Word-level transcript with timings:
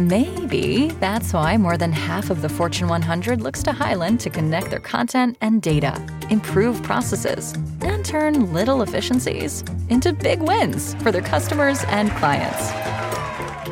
Maybe 0.00 0.88
that's 0.98 1.34
why 1.34 1.58
more 1.58 1.76
than 1.76 1.92
half 1.92 2.30
of 2.30 2.40
the 2.40 2.48
Fortune 2.48 2.88
100 2.88 3.42
looks 3.42 3.62
to 3.64 3.72
Hyland 3.72 4.18
to 4.20 4.30
connect 4.30 4.70
their 4.70 4.80
content 4.80 5.36
and 5.42 5.60
data, 5.60 5.94
improve 6.30 6.82
processes, 6.82 7.52
and 7.82 8.02
turn 8.02 8.50
little 8.54 8.80
efficiencies 8.80 9.62
into 9.90 10.14
big 10.14 10.40
wins 10.40 10.94
for 11.02 11.12
their 11.12 11.20
customers 11.20 11.84
and 11.88 12.10
clients. 12.12 12.70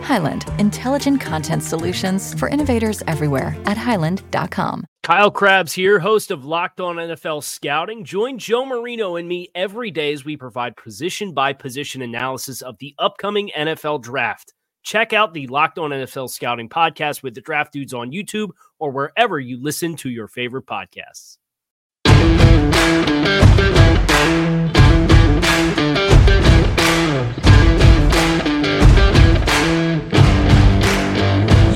Hyland, 0.07 0.45
intelligent 0.59 1.19
content 1.23 1.63
solutions 1.63 2.35
for 2.35 2.51
innovators 2.51 3.03
everywhere 3.07 3.57
at 3.65 3.79
hyland.com. 3.79 4.85
Kyle 5.03 5.31
Crabbs 5.31 5.73
here, 5.73 5.99
host 5.99 6.31
of 6.31 6.45
Locked 6.45 6.79
On 6.79 6.97
NFL 6.97 7.43
Scouting. 7.43 8.05
Join 8.05 8.37
Joe 8.37 8.67
Marino 8.67 9.17
and 9.17 9.27
me 9.27 9.49
every 9.55 9.91
day 9.91 10.13
as 10.13 10.27
we 10.27 10.37
provide 10.37 10.77
position 10.77 11.33
by 11.33 11.55
position 11.55 12.03
analysis 12.03 12.61
of 12.61 12.77
the 12.81 12.95
upcoming 12.99 13.51
NFL 13.57 14.03
draft. 14.03 14.53
Check 14.89 15.13
out 15.13 15.35
the 15.35 15.47
Locked 15.49 15.79
On 15.79 15.91
NFL 15.91 16.31
Scouting 16.31 16.71
podcast 16.71 17.23
with 17.23 17.35
the 17.35 17.43
draft 17.43 17.75
dudes 17.75 17.93
on 17.93 18.11
YouTube 18.11 18.53
or 18.79 18.91
wherever 18.91 19.39
you 19.39 19.63
listen 19.63 19.97
to 19.97 20.09
your 20.09 20.27
favorite 20.27 20.65
podcasts. 20.65 21.37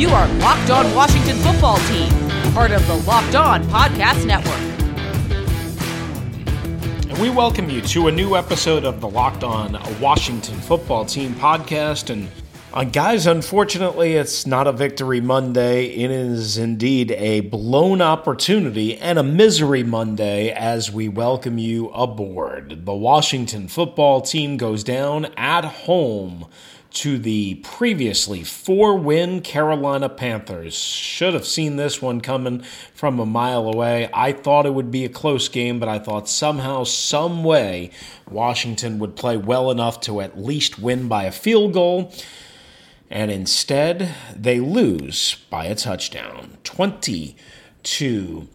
You 0.00 0.08
are 0.08 0.26
Locked 0.38 0.70
On 0.70 0.94
Washington 0.94 1.36
Football 1.36 1.76
Team, 1.80 2.08
part 2.54 2.70
of 2.70 2.86
the 2.86 2.94
Locked 3.06 3.34
On 3.34 3.62
Podcast 3.64 4.24
Network. 4.24 4.54
And 7.10 7.18
we 7.18 7.28
welcome 7.28 7.68
you 7.68 7.82
to 7.82 8.08
a 8.08 8.10
new 8.10 8.36
episode 8.36 8.86
of 8.86 9.02
the 9.02 9.08
Locked 9.10 9.44
On 9.44 9.78
Washington 10.00 10.58
Football 10.60 11.04
Team 11.04 11.34
podcast. 11.34 12.08
And 12.08 12.26
uh, 12.74 12.84
guys, 12.84 13.26
unfortunately, 13.26 14.14
it's 14.14 14.46
not 14.46 14.66
a 14.66 14.72
victory 14.72 15.20
Monday. 15.20 15.86
It 15.86 16.10
is 16.10 16.56
indeed 16.56 17.10
a 17.12 17.40
blown 17.40 18.00
opportunity 18.00 18.96
and 18.96 19.18
a 19.18 19.22
misery 19.22 19.82
Monday 19.82 20.50
as 20.50 20.90
we 20.90 21.08
welcome 21.08 21.58
you 21.58 21.90
aboard. 21.90 22.86
The 22.86 22.94
Washington 22.94 23.68
football 23.68 24.22
team 24.22 24.56
goes 24.56 24.82
down 24.84 25.26
at 25.36 25.64
home 25.64 26.46
to 26.92 27.18
the 27.18 27.56
previously 27.56 28.42
four 28.42 28.98
win 28.98 29.40
Carolina 29.40 30.08
Panthers. 30.08 30.74
Should 30.74 31.34
have 31.34 31.46
seen 31.46 31.76
this 31.76 32.00
one 32.00 32.20
coming 32.20 32.62
from 32.94 33.18
a 33.18 33.26
mile 33.26 33.66
away. 33.66 34.08
I 34.12 34.32
thought 34.32 34.66
it 34.66 34.74
would 34.74 34.90
be 34.90 35.04
a 35.04 35.10
close 35.10 35.48
game, 35.48 35.78
but 35.78 35.88
I 35.88 35.98
thought 35.98 36.28
somehow, 36.28 36.84
some 36.84 37.44
way, 37.44 37.90
Washington 38.30 38.98
would 38.98 39.16
play 39.16 39.36
well 39.36 39.70
enough 39.70 40.00
to 40.02 40.20
at 40.20 40.38
least 40.38 40.78
win 40.78 41.08
by 41.08 41.24
a 41.24 41.32
field 41.32 41.72
goal. 41.74 42.12
And 43.12 43.30
instead, 43.30 44.14
they 44.34 44.58
lose 44.58 45.36
by 45.50 45.66
a 45.66 45.74
touchdown 45.74 46.56
20 46.64 47.36
to 47.82 48.48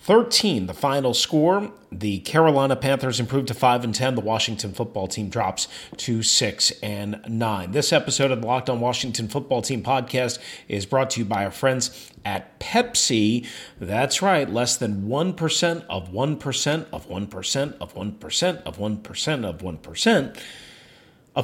13, 0.00 0.66
the 0.66 0.72
final 0.72 1.12
score. 1.12 1.70
The 1.92 2.20
Carolina 2.20 2.74
Panthers 2.74 3.20
improved 3.20 3.48
to 3.48 3.54
5 3.54 3.84
and 3.84 3.94
10. 3.94 4.14
The 4.14 4.22
Washington 4.22 4.72
football 4.72 5.08
team 5.08 5.28
drops 5.28 5.68
to 5.98 6.22
6 6.22 6.70
and 6.82 7.20
9. 7.28 7.72
This 7.72 7.92
episode 7.92 8.30
of 8.30 8.40
the 8.40 8.46
Locked 8.46 8.70
on 8.70 8.80
Washington 8.80 9.28
Football 9.28 9.60
Team 9.60 9.82
podcast 9.82 10.38
is 10.68 10.86
brought 10.86 11.10
to 11.10 11.20
you 11.20 11.26
by 11.26 11.44
our 11.44 11.50
friends 11.50 12.10
at 12.24 12.58
Pepsi. 12.60 13.46
That's 13.78 14.22
right, 14.22 14.48
less 14.48 14.78
than 14.78 15.02
1% 15.02 15.84
of 15.90 16.10
1% 16.10 16.10
of 16.10 16.10
1% 16.10 16.86
of 16.92 17.08
1% 17.08 17.76
of 17.78 17.94
1% 17.94 18.62
of 18.64 18.78
1% 18.78 19.44
of 19.44 20.42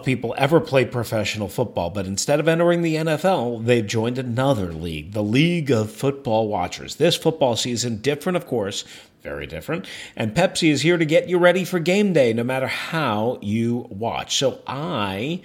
people 0.05 0.35
ever 0.37 0.61
played 0.61 0.93
professional 0.93 1.49
football, 1.49 1.89
but 1.89 2.07
instead 2.07 2.41
of 2.41 2.49
entering 2.49 2.83
the 2.83 2.97
NFL, 2.97 3.65
they've 3.65 3.87
joined 3.87 4.19
another 4.19 4.73
league, 4.73 5.13
the 5.13 5.23
League 5.23 5.71
of 5.71 5.91
Football 5.91 6.49
Watchers. 6.49 6.97
This 6.97 7.17
football 7.17 7.57
season, 7.57 7.97
different, 8.03 8.37
of 8.37 8.47
course, 8.47 8.85
very 9.23 9.47
different. 9.47 9.87
And 10.15 10.35
Pepsi 10.35 10.71
is 10.71 10.83
here 10.83 10.99
to 10.99 11.07
get 11.07 11.29
you 11.29 11.39
ready 11.39 11.65
for 11.65 11.79
game 11.79 12.13
day, 12.13 12.35
no 12.35 12.45
matter 12.45 12.67
how 12.67 13.39
you 13.41 13.87
watch. 13.89 14.37
So 14.37 14.61
I 14.67 15.41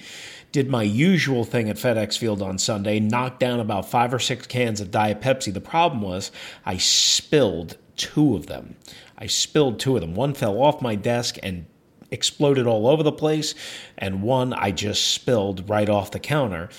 did 0.51 0.69
my 0.69 0.83
usual 0.83 1.45
thing 1.45 1.69
at 1.69 1.77
FedEx 1.77 2.17
Field 2.17 2.41
on 2.41 2.57
Sunday, 2.57 2.99
knocked 2.99 3.39
down 3.39 3.59
about 3.59 3.89
five 3.89 4.13
or 4.13 4.19
six 4.19 4.45
cans 4.45 4.81
of 4.81 4.91
Diet 4.91 5.21
Pepsi. 5.21 5.53
The 5.53 5.61
problem 5.61 6.01
was 6.01 6.31
I 6.65 6.77
spilled 6.77 7.77
two 7.95 8.35
of 8.35 8.47
them. 8.47 8.75
I 9.17 9.27
spilled 9.27 9.79
two 9.79 9.95
of 9.95 10.01
them. 10.01 10.15
One 10.15 10.33
fell 10.33 10.61
off 10.61 10.81
my 10.81 10.95
desk 10.95 11.37
and 11.41 11.65
exploded 12.13 12.67
all 12.67 12.87
over 12.87 13.03
the 13.03 13.11
place, 13.11 13.55
and 13.97 14.23
one 14.23 14.53
I 14.53 14.71
just 14.71 15.09
spilled 15.09 15.69
right 15.69 15.89
off 15.89 16.11
the 16.11 16.19
counter. 16.19 16.69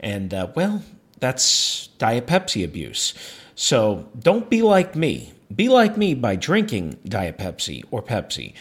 And, 0.00 0.32
uh, 0.32 0.48
well, 0.54 0.82
that's 1.20 1.88
Diet 1.98 2.26
Pepsi 2.26 2.64
abuse. 2.64 3.12
So 3.54 4.08
don't 4.18 4.48
be 4.48 4.62
like 4.62 4.94
me. 4.94 5.32
Be 5.54 5.68
like 5.68 5.96
me 5.96 6.14
by 6.14 6.36
drinking 6.36 6.98
Diet 7.04 7.38
Pepsi 7.38 7.84
or 7.90 8.02
Pepsi. 8.02 8.54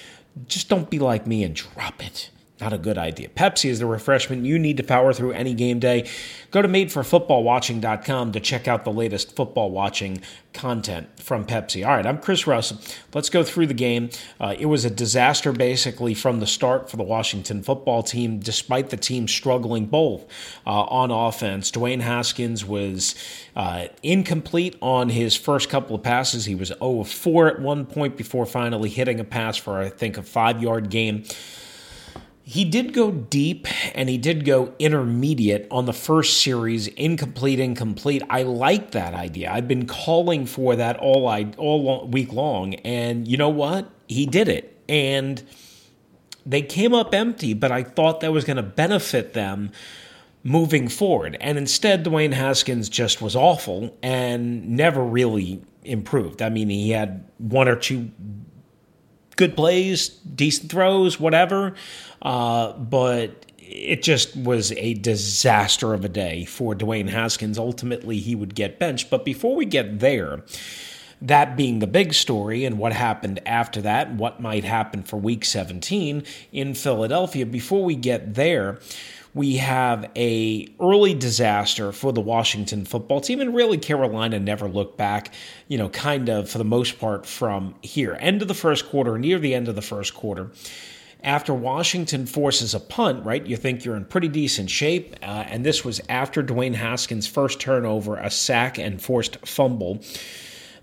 Just 0.48 0.70
don't 0.70 0.90
be 0.90 1.00
like 1.00 1.26
me 1.28 1.44
and 1.44 1.56
drop 1.56 2.04
it. 2.04 2.30
Not 2.62 2.72
a 2.72 2.78
good 2.78 2.98
idea. 2.98 3.28
Pepsi 3.28 3.70
is 3.70 3.80
the 3.80 3.86
refreshment 3.86 4.46
you 4.46 4.58
need 4.58 4.78
to 4.78 4.84
power 4.84 5.12
through 5.12 5.34
any 5.34 5.54
game 5.54 5.80
day. 5.80 6.08
Go 6.52 6.62
to 6.62 6.70
madeforfootballwatching.com 6.70 8.32
to 8.32 8.40
check 8.40 8.66
out 8.66 8.86
the 8.86 8.94
latest 8.94 9.36
football 9.36 9.72
watching 9.72 10.22
content 10.54 11.10
from 11.20 11.46
Pepsi. 11.46 11.86
All 11.86 11.94
right, 11.94 12.06
I'm 12.06 12.18
Chris 12.18 12.48
Russell. 12.48 12.80
Let's 13.14 13.30
go 13.30 13.44
through 13.44 13.68
the 13.68 13.74
game. 13.74 14.10
Uh, 14.40 14.56
it 14.58 14.68
was 14.68 14.86
a 14.86 14.90
disaster 14.90 15.52
basically 15.52 16.14
from 16.14 16.40
the 16.40 16.48
start 16.48 16.90
for 16.90 16.96
the 16.96 17.04
Washington 17.04 17.62
football 17.62 18.02
team, 18.02 18.40
despite 18.40 18.90
the 18.90 18.96
team 18.96 19.28
struggling 19.28 19.88
both 19.88 20.26
uh, 20.66 20.84
on 20.84 21.12
offense. 21.12 21.70
Dwayne 21.72 22.00
Haskins 22.00 22.64
was 22.64 23.16
uh, 23.58 23.88
incomplete 24.02 24.78
on 24.82 25.10
his 25.10 25.36
first 25.36 25.70
couple 25.70 25.94
of 25.94 26.04
passes. 26.04 26.46
He 26.46 26.56
was 26.56 26.70
0 26.70 27.02
of 27.02 27.10
4 27.10 27.48
at 27.50 27.60
one 27.60 27.86
point 27.86 28.16
before 28.16 28.46
finally 28.46 28.88
hitting 28.88 29.20
a 29.20 29.26
pass 29.26 29.58
for, 29.58 29.78
I 29.78 29.90
think, 29.90 30.18
a 30.18 30.24
five 30.24 30.64
yard 30.64 30.90
game. 30.90 31.26
He 32.48 32.64
did 32.64 32.94
go 32.94 33.10
deep 33.10 33.68
and 33.96 34.08
he 34.08 34.20
did 34.20 34.46
go 34.46 34.76
intermediate 34.78 35.68
on 35.72 35.88
the 35.88 35.94
first 35.94 36.44
series, 36.44 36.86
incomplete, 36.90 37.60
incomplete. 37.60 38.22
I 38.30 38.44
like 38.44 38.92
that 38.92 39.16
idea. 39.16 39.52
I've 39.52 39.68
been 39.68 39.88
calling 39.88 40.46
for 40.46 40.76
that 40.76 40.96
all 40.98 41.28
I 41.28 41.52
all 41.58 42.08
week 42.08 42.32
long, 42.32 42.76
and 42.76 43.28
you 43.28 43.36
know 43.36 43.50
what? 43.50 43.90
He 44.08 44.28
did 44.28 44.48
it, 44.48 44.80
and 44.88 45.42
they 46.46 46.62
came 46.62 46.94
up 46.94 47.16
empty. 47.16 47.56
But 47.56 47.72
I 47.72 47.82
thought 47.82 48.20
that 48.20 48.32
was 48.32 48.46
going 48.46 48.58
to 48.58 48.64
benefit 48.64 49.34
them 49.34 49.72
moving 50.44 50.88
forward, 50.88 51.38
and 51.42 51.58
instead, 51.58 52.06
Dwayne 52.06 52.34
Haskins 52.34 52.90
just 52.90 53.24
was 53.24 53.36
awful 53.36 53.98
and 54.04 54.70
never 54.70 55.04
really 55.04 55.64
improved. 55.84 56.44
I 56.44 56.50
mean, 56.50 56.70
he 56.70 56.92
had 56.92 57.28
one 57.40 57.68
or 57.68 57.76
two 57.76 58.12
good 59.36 59.56
plays, 59.56 60.10
decent 60.10 60.72
throws, 60.72 61.20
whatever. 61.20 61.76
Uh, 62.22 62.74
but 62.74 63.46
it 63.60 64.04
just 64.04 64.36
was 64.36 64.72
a 64.74 64.94
disaster 64.96 65.94
of 65.94 66.06
a 66.06 66.10
day 66.10 66.46
for 66.46 66.76
Dwayne 66.76 67.10
Haskins. 67.10 67.58
Ultimately, 67.58 68.18
he 68.18 68.36
would 68.36 68.56
get 68.56 68.80
benched. 68.80 69.10
But 69.10 69.26
before 69.26 69.56
we 69.56 69.66
get 69.66 70.00
there, 70.00 70.44
that 71.22 71.56
being 71.56 71.80
the 71.80 71.88
big 71.88 72.14
story 72.14 72.66
and 72.66 72.78
what 72.78 72.94
happened 72.94 73.42
after 73.46 73.82
that, 73.82 74.14
what 74.14 74.40
might 74.40 74.64
happen 74.64 75.04
for 75.04 75.18
week 75.18 75.46
17 75.46 76.24
in 76.52 76.74
Philadelphia, 76.74 77.46
before 77.46 77.84
we 77.84 77.96
get 77.96 78.36
there, 78.36 78.80
we 79.36 79.58
have 79.58 80.10
a 80.16 80.68
early 80.80 81.14
disaster 81.14 81.92
for 81.92 82.12
the 82.12 82.22
Washington 82.22 82.86
football 82.86 83.22
team 83.22 83.42
and 83.42 83.54
really 83.54 83.78
Carolina 83.78 84.40
never 84.40 84.68
looked 84.68 84.98
back, 84.98 85.32
you 85.68 85.78
know, 85.78 85.90
kind 85.90 86.30
of 86.30 86.50
for 86.50 86.58
the 86.58 86.64
most 86.64 86.98
part 87.00 87.28
from 87.28 87.76
here. 87.84 88.18
End 88.20 88.42
of 88.42 88.48
the 88.48 88.54
first 88.56 88.88
quarter, 88.88 89.20
near 89.20 89.38
the 89.38 89.54
end 89.54 89.68
of 89.68 89.76
the 89.76 89.82
first 89.82 90.16
quarter 90.16 90.50
after 91.26 91.54
Washington 91.54 92.28
forces 92.28 92.76
a 92.76 92.80
punt, 92.80 93.26
right? 93.26 93.46
You 93.46 93.58
think 93.58 93.84
you're 93.84 93.96
in 93.96 94.06
pretty 94.06 94.28
decent 94.28 94.70
shape. 94.70 95.16
Uh, 95.24 95.44
and 95.48 95.66
this 95.66 95.84
was 95.84 96.00
after 96.08 96.44
Dwayne 96.44 96.76
Haskins' 96.76 97.28
first 97.28 97.60
turnover, 97.60 98.16
a 98.16 98.30
sack, 98.30 98.78
and 98.78 99.02
forced 99.02 99.46
fumble. 99.46 100.04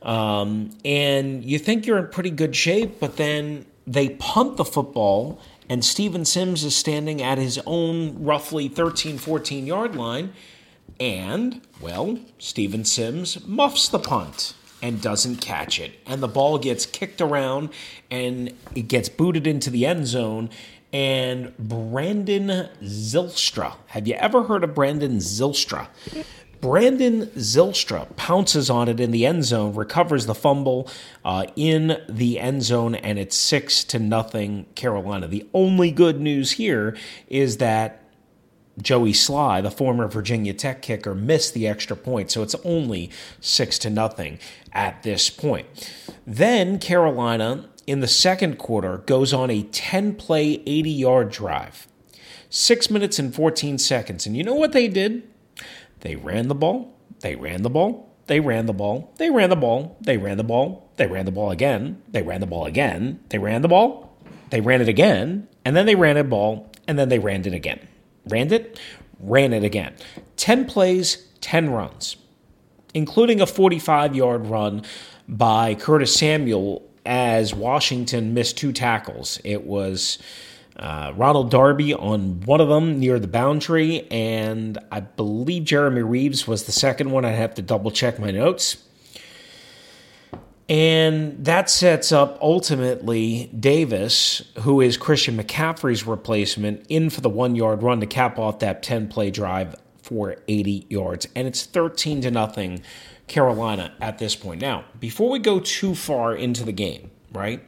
Um, 0.03 0.71
and 0.85 1.45
you 1.45 1.61
think 1.61 1.87
you're 1.87 1.99
in 1.99 2.09
pretty 2.09 2.31
good 2.31 2.57
shape, 2.57 2.99
but 2.99 3.17
then 3.17 3.67
they 3.87 4.11
punt 4.11 4.57
the 4.57 4.65
football, 4.65 5.41
and 5.73 5.83
Steven 5.83 6.27
Sims 6.27 6.65
is 6.65 6.77
standing 6.77 7.23
at 7.23 7.39
his 7.39 7.59
own 7.65 8.23
roughly 8.23 8.69
13, 8.69 9.17
14 9.17 9.67
yard 9.67 9.97
line. 9.97 10.35
And, 11.01 11.63
well, 11.81 12.19
Steven 12.39 12.85
Sims 12.85 13.43
muffs 13.47 13.89
the 13.89 13.99
punt 13.99 14.53
and 14.83 15.01
doesn't 15.01 15.37
catch 15.37 15.81
it. 15.81 15.93
And 16.05 16.23
the 16.23 16.29
ball 16.29 16.59
gets 16.59 16.85
kicked 16.85 17.23
around 17.23 17.71
and 18.11 18.53
it 18.75 18.87
gets 18.89 19.09
booted 19.09 19.47
into 19.47 19.71
the 19.71 19.87
end 19.87 20.07
zone. 20.07 20.51
and 20.93 21.57
Brandon 21.57 22.69
Zylstra. 22.83 23.77
Have 23.87 24.07
you 24.07 24.13
ever 24.17 24.43
heard 24.43 24.63
of 24.65 24.75
Brandon 24.75 25.17
Zylstra? 25.21 25.87
Brandon 26.63 27.27
Zylstra 27.35 28.15
pounces 28.15 28.71
on 28.71 28.89
it 28.89 29.01
in 29.01 29.11
the 29.11 29.27
end 29.27 29.45
zone, 29.45 29.75
recovers 29.75 30.27
the 30.27 30.35
fumble 30.35 30.89
uh, 31.25 31.47
in 31.57 32.01
the 32.09 32.39
end 32.39 32.63
zone, 32.63 32.95
and 32.95 33.19
it's 33.19 33.37
six 33.37 33.83
to 33.83 33.99
nothing 33.99 34.67
Carolina. 34.77 35.27
The 35.27 35.45
only 35.53 35.91
good 35.91 36.21
news 36.21 36.53
here 36.53 36.97
is 37.27 37.57
that 37.57 38.05
Joey 38.81 39.13
Slye, 39.13 39.61
the 39.61 39.73
former 39.73 40.07
Virginia 40.07 40.55
Tech 40.55 40.83
kicker, 40.83 41.17
missed 41.17 41.53
the 41.53 41.67
extra 41.67 41.97
point, 41.97 42.31
so 42.31 42.45
it's 42.45 42.55
only 42.65 43.11
six 43.41 43.77
to 43.81 43.91
nothing 43.91 44.39
at 44.73 45.03
this 45.03 45.31
point. 45.31 45.67
Then 46.25 46.79
Carolina 46.79 47.69
in 47.89 47.99
the 47.99 48.07
second 48.07 48.59
quarter 48.59 48.99
goes 48.99 49.33
on 49.33 49.51
a 49.51 49.65
10 49.65 50.15
play, 50.15 50.63
80 50.65 50.91
yard 50.91 51.31
drive. 51.33 51.89
Six 52.51 52.89
minutes 52.89 53.19
and 53.19 53.35
14 53.35 53.79
seconds. 53.79 54.27
And 54.27 54.37
you 54.37 54.45
know 54.45 54.55
what 54.55 54.71
they 54.71 54.87
did? 54.87 55.25
They 56.03 56.17
ran 56.17 56.49
the 56.49 56.55
ball. 56.55 56.95
They 57.21 57.35
ran 57.37 57.63
the 57.63 57.71
ball. 57.71 58.13
They 58.27 58.41
ran 58.41 58.67
the 58.67 58.73
ball. 58.73 59.13
They 59.19 59.31
ran 59.31 59.51
the 59.51 59.57
ball. 59.57 59.97
They 60.01 60.19
ran 60.19 60.37
the 60.37 60.45
ball. 60.45 60.91
They 60.97 61.07
ran 61.07 61.25
the 61.25 61.33
ball 61.33 61.51
again. 61.51 62.03
They 62.11 62.23
ran 62.23 62.41
the 62.41 62.47
ball 62.47 62.67
again. 62.67 63.21
They 63.31 63.39
ran 63.39 63.63
the 63.63 63.69
ball. 63.69 64.17
They 64.51 64.61
ran 64.61 64.81
it 64.81 64.89
again. 64.89 65.49
And 65.65 65.75
then 65.75 65.87
they 65.87 65.95
ran 65.95 66.17
a 66.17 66.25
ball. 66.25 66.71
And 66.87 66.99
then 66.99 67.09
they 67.09 67.19
ran 67.19 67.45
it 67.47 67.55
again. 67.55 67.81
Ran 68.29 68.53
it. 68.53 68.79
Ran 69.21 69.53
it 69.53 69.65
again. 69.65 69.95
10 70.37 70.67
plays, 70.67 71.29
10 71.41 71.71
runs, 71.71 72.17
including 72.95 73.41
a 73.41 73.47
45 73.47 74.17
yard 74.17 74.47
run 74.47 74.83
by 75.29 75.75
Curtis 75.77 76.15
Samuel 76.17 76.83
as 77.07 77.55
Washington 77.55 78.35
missed 78.35 78.59
two 78.59 78.73
tackles. 78.73 79.41
It 79.45 79.65
was 79.65 80.19
uh, 80.77 81.13
Ronald 81.17 81.51
Darby 81.51 81.95
on 81.95 82.41
one 82.41 82.61
of 82.61 82.69
them 82.69 82.99
near 82.99 83.19
the 83.19 83.29
boundary, 83.29 84.07
and 84.11 84.79
I 84.91 85.01
believe 85.01 85.65
Jeremy 85.65 86.03
Reaves 86.03 86.47
was 86.47 86.65
the 86.65 86.73
second 86.73 87.11
one. 87.11 87.25
I'd 87.25 87.33
have 87.33 87.55
to 87.57 87.63
double 87.63 87.91
check 87.91 88.19
my 88.19 88.31
notes. 88.31 88.77
And 90.69 91.45
that 91.45 91.69
sets 91.69 92.13
up 92.13 92.39
ultimately 92.41 93.51
Davis, 93.59 94.43
who 94.61 94.81
is 94.81 94.97
Christian 94.97 95.37
McCaffrey's 95.37 96.07
replacement, 96.07 96.87
in 96.89 97.11
for 97.11 97.21
the 97.21 97.29
one 97.29 97.55
yard 97.57 97.83
run 97.83 98.01
to 98.01 98.07
cap 98.07 98.39
off 98.39 98.61
that 98.61 98.83
10 98.83 99.09
play 99.09 99.31
drive 99.31 99.77
for 100.03 100.37
80 100.49 100.87
yards. 100.89 101.29
And 101.37 101.47
it's 101.47 101.65
13 101.67 102.23
to 102.23 102.31
nothing 102.31 102.83
Carolina 103.27 103.93
at 104.01 104.19
this 104.19 104.35
point. 104.35 104.63
Now, 104.63 104.85
before 104.99 105.31
we 105.31 105.39
go 105.39 105.61
too 105.61 105.95
far 105.95 106.35
into 106.35 106.65
the 106.65 106.73
game, 106.73 107.11
right, 107.33 107.61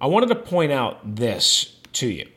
I 0.00 0.06
wanted 0.06 0.30
to 0.30 0.36
point 0.36 0.72
out 0.72 1.16
this 1.16 1.77
to 1.98 2.08
you. 2.08 2.28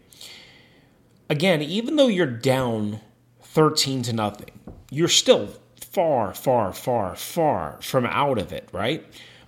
Again, 1.30 1.62
even 1.62 1.96
though 1.96 2.08
you're 2.08 2.26
down 2.26 3.00
13 3.42 4.04
to 4.04 4.14
nothing, 4.14 4.60
you're 4.90 5.08
still 5.08 5.50
far, 5.80 6.34
far, 6.34 6.74
far, 6.74 7.16
far 7.16 7.80
from 7.82 8.06
out 8.06 8.38
of 8.38 8.52
it, 8.52 8.70
right? 8.72 9.06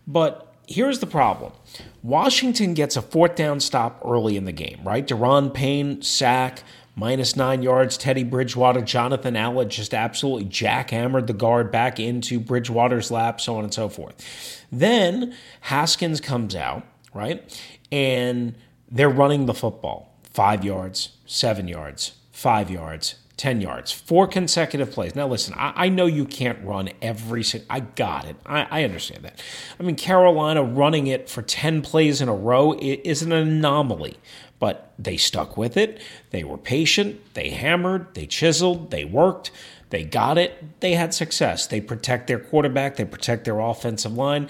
But 0.08 0.54
here's 0.68 1.00
the 1.00 1.08
problem 1.08 1.54
Washington 2.02 2.74
gets 2.74 2.96
a 2.96 3.02
fourth 3.02 3.36
down 3.36 3.60
stop 3.60 4.02
early 4.06 4.38
in 4.38 4.46
the 4.46 4.52
game, 4.52 4.80
right? 4.84 5.06
Daron 5.06 5.54
Payne, 5.54 6.02
sack, 6.02 6.64
minus 6.96 7.36
nine 7.36 7.64
yards. 7.64 7.98
Teddy 7.98 8.24
Bridgewater, 8.24 8.82
Jonathan 8.82 9.36
Allen 9.36 9.70
just 9.70 9.94
absolutely 9.94 10.46
jackhammered 10.46 11.28
the 11.28 11.34
guard 11.34 11.72
back 11.72 12.00
into 12.00 12.40
Bridgewater's 12.40 13.12
lap, 13.12 13.42
so 13.42 13.58
on 13.58 13.64
and 13.64 13.74
so 13.74 13.90
forth. 13.90 14.64
Then 14.72 15.36
Haskins 15.62 16.22
comes 16.22 16.56
out, 16.56 16.86
right? 17.14 17.62
And 17.92 18.56
they're 18.94 19.10
running 19.10 19.48
the 19.48 19.54
football 19.54 20.14
five 20.32 20.64
yards, 20.64 21.18
seven 21.26 21.68
yards, 21.68 22.14
five 22.32 22.70
yards, 22.72 23.16
10 23.38 23.62
yards, 23.62 23.92
four 23.92 24.28
consecutive 24.28 24.92
plays. 24.92 25.16
Now, 25.16 25.28
listen, 25.28 25.54
I, 25.56 25.86
I 25.86 25.90
know 25.90 26.06
you 26.06 26.26
can't 26.26 26.64
run 26.64 26.90
every 27.02 27.44
single, 27.44 27.68
I 27.70 27.82
got 27.82 28.26
it. 28.26 28.36
I, 28.46 28.68
I, 28.70 28.84
understand 28.84 29.24
that. 29.26 29.42
I 29.80 29.84
mean, 29.84 29.96
Carolina 29.96 30.64
running 30.64 31.08
it 31.08 31.30
for 31.30 31.42
10 31.42 31.82
plays 31.82 32.22
in 32.22 32.30
a 32.30 32.34
row 32.34 32.74
is 32.80 33.22
an 33.24 33.32
anomaly, 33.32 34.18
but 34.60 34.94
they 35.00 35.18
stuck 35.18 35.58
with 35.58 35.78
it. 35.78 36.00
They 36.30 36.44
were 36.44 36.58
patient. 36.58 37.34
They 37.34 37.50
hammered. 37.50 38.14
They 38.14 38.28
chiseled. 38.28 38.92
They 38.92 39.04
worked. 39.04 39.52
They 39.90 40.04
got 40.04 40.38
it. 40.38 40.80
They 40.80 40.94
had 40.94 41.14
success. 41.14 41.68
They 41.68 41.82
protect 41.82 42.28
their 42.28 42.40
quarterback. 42.40 42.96
They 42.96 43.06
protect 43.06 43.46
their 43.46 43.60
offensive 43.60 44.14
line. 44.14 44.48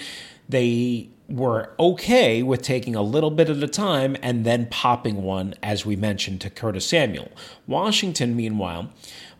They 0.47 1.09
were 1.29 1.73
okay 1.79 2.43
with 2.43 2.61
taking 2.61 2.95
a 2.95 3.01
little 3.01 3.31
bit 3.31 3.49
at 3.49 3.63
a 3.63 3.67
time 3.67 4.15
and 4.21 4.45
then 4.45 4.67
popping 4.67 5.23
one, 5.23 5.55
as 5.63 5.85
we 5.85 5.95
mentioned, 5.95 6.41
to 6.41 6.49
Curtis 6.49 6.85
Samuel. 6.85 7.31
Washington, 7.67 8.35
meanwhile, 8.35 8.89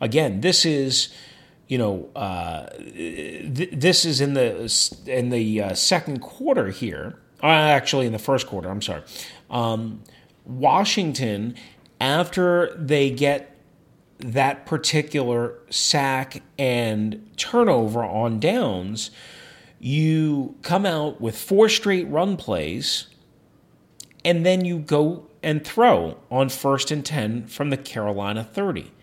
again, 0.02 0.42
this 0.42 0.66
is. 0.66 1.14
You 1.66 1.78
know, 1.78 2.10
uh, 2.14 2.68
th- 2.68 3.70
this 3.72 4.06
is 4.06 4.20
in 4.22 4.34
the 4.34 4.70
in 5.08 5.30
the 5.30 5.62
uh, 5.62 5.74
second 5.74 6.20
quarter 6.20 6.70
here. 6.70 7.18
Uh, 7.42 7.48
actually, 7.48 8.06
in 8.06 8.12
the 8.12 8.20
first 8.20 8.46
quarter. 8.46 8.70
I'm 8.70 8.82
sorry. 8.82 9.02
Um, 9.50 10.04
Washington, 10.46 11.56
after 12.00 12.76
they 12.76 13.10
get 13.10 13.56
that 14.20 14.66
particular 14.66 15.56
sack 15.70 16.44
and 16.58 17.30
turnover 17.38 18.04
on 18.04 18.40
downs, 18.40 19.12
you 19.84 20.56
come 20.62 20.86
out 20.86 21.20
with 21.20 21.38
four 21.38 21.68
straight 21.68 22.08
run 22.08 22.38
plays, 22.38 23.08
and 24.24 24.46
then 24.46 24.64
you 24.64 24.80
go 24.80 25.28
and 25.44 25.66
throw 25.66 26.18
on 26.32 26.48
first 26.48 26.90
and 26.90 27.06
10 27.06 27.48
from 27.48 27.70
the 27.70 27.76
Carolina 27.76 28.46
30. 28.46 28.94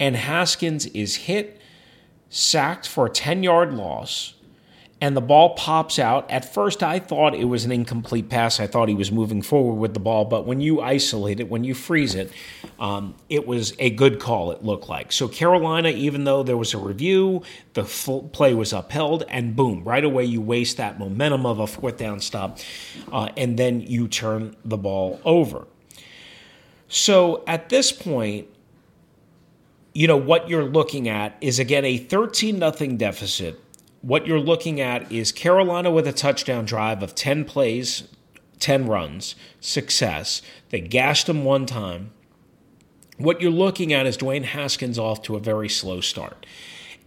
And 0.00 0.16
Haskins 0.16 0.86
is 0.86 1.14
hit, 1.14 1.60
sacked 2.28 2.88
for 2.88 3.06
a 3.06 3.10
10 3.10 3.44
yard 3.44 3.72
loss, 3.72 4.34
and 5.00 5.14
the 5.14 5.20
ball 5.20 5.54
pops 5.54 5.98
out. 5.98 6.30
At 6.30 6.54
first, 6.54 6.82
I 6.82 6.98
thought 6.98 7.34
it 7.34 7.44
was 7.44 7.66
an 7.66 7.72
incomplete 7.72 8.30
pass. 8.30 8.58
I 8.58 8.66
thought 8.66 8.88
he 8.88 8.94
was 8.94 9.12
moving 9.12 9.42
forward 9.42 9.74
with 9.74 9.92
the 9.92 10.00
ball, 10.00 10.24
but 10.24 10.46
when 10.46 10.60
you 10.60 10.80
isolate 10.80 11.38
it, 11.38 11.50
when 11.50 11.64
you 11.64 11.74
freeze 11.74 12.14
it, 12.14 12.32
um, 12.78 13.14
it 13.28 13.46
was 13.46 13.74
a 13.78 13.90
good 13.90 14.20
call, 14.20 14.52
it 14.52 14.64
looked 14.64 14.88
like. 14.88 15.12
So, 15.12 15.28
Carolina, 15.28 15.90
even 15.90 16.24
though 16.24 16.42
there 16.42 16.56
was 16.56 16.72
a 16.72 16.78
review, 16.78 17.42
the 17.74 17.84
play 18.32 18.54
was 18.54 18.72
upheld, 18.72 19.24
and 19.28 19.54
boom, 19.54 19.84
right 19.84 20.04
away 20.04 20.24
you 20.24 20.40
waste 20.40 20.78
that 20.78 20.98
momentum 20.98 21.44
of 21.44 21.58
a 21.58 21.66
fourth 21.66 21.98
down 21.98 22.20
stop, 22.20 22.58
uh, 23.12 23.28
and 23.36 23.58
then 23.58 23.82
you 23.82 24.08
turn 24.08 24.56
the 24.64 24.78
ball 24.78 25.20
over. 25.26 25.66
So, 26.88 27.44
at 27.46 27.68
this 27.68 27.92
point, 27.92 28.48
you 29.92 30.06
know, 30.06 30.16
what 30.16 30.48
you're 30.48 30.64
looking 30.64 31.08
at 31.08 31.36
is 31.40 31.58
again 31.58 31.84
a 31.84 31.96
13 31.96 32.58
0 32.58 32.96
deficit 32.96 33.65
what 34.06 34.24
you're 34.24 34.38
looking 34.38 34.80
at 34.80 35.10
is 35.10 35.32
Carolina 35.32 35.90
with 35.90 36.06
a 36.06 36.12
touchdown 36.12 36.64
drive 36.64 37.02
of 37.02 37.16
10 37.16 37.44
plays, 37.44 38.04
10 38.60 38.86
runs, 38.86 39.34
success. 39.58 40.42
They 40.70 40.80
gashed 40.80 41.26
them 41.26 41.42
one 41.42 41.66
time. 41.66 42.12
What 43.18 43.40
you're 43.40 43.50
looking 43.50 43.92
at 43.92 44.06
is 44.06 44.16
Dwayne 44.16 44.44
Haskins 44.44 44.96
off 44.96 45.22
to 45.22 45.34
a 45.34 45.40
very 45.40 45.68
slow 45.68 46.00
start. 46.00 46.46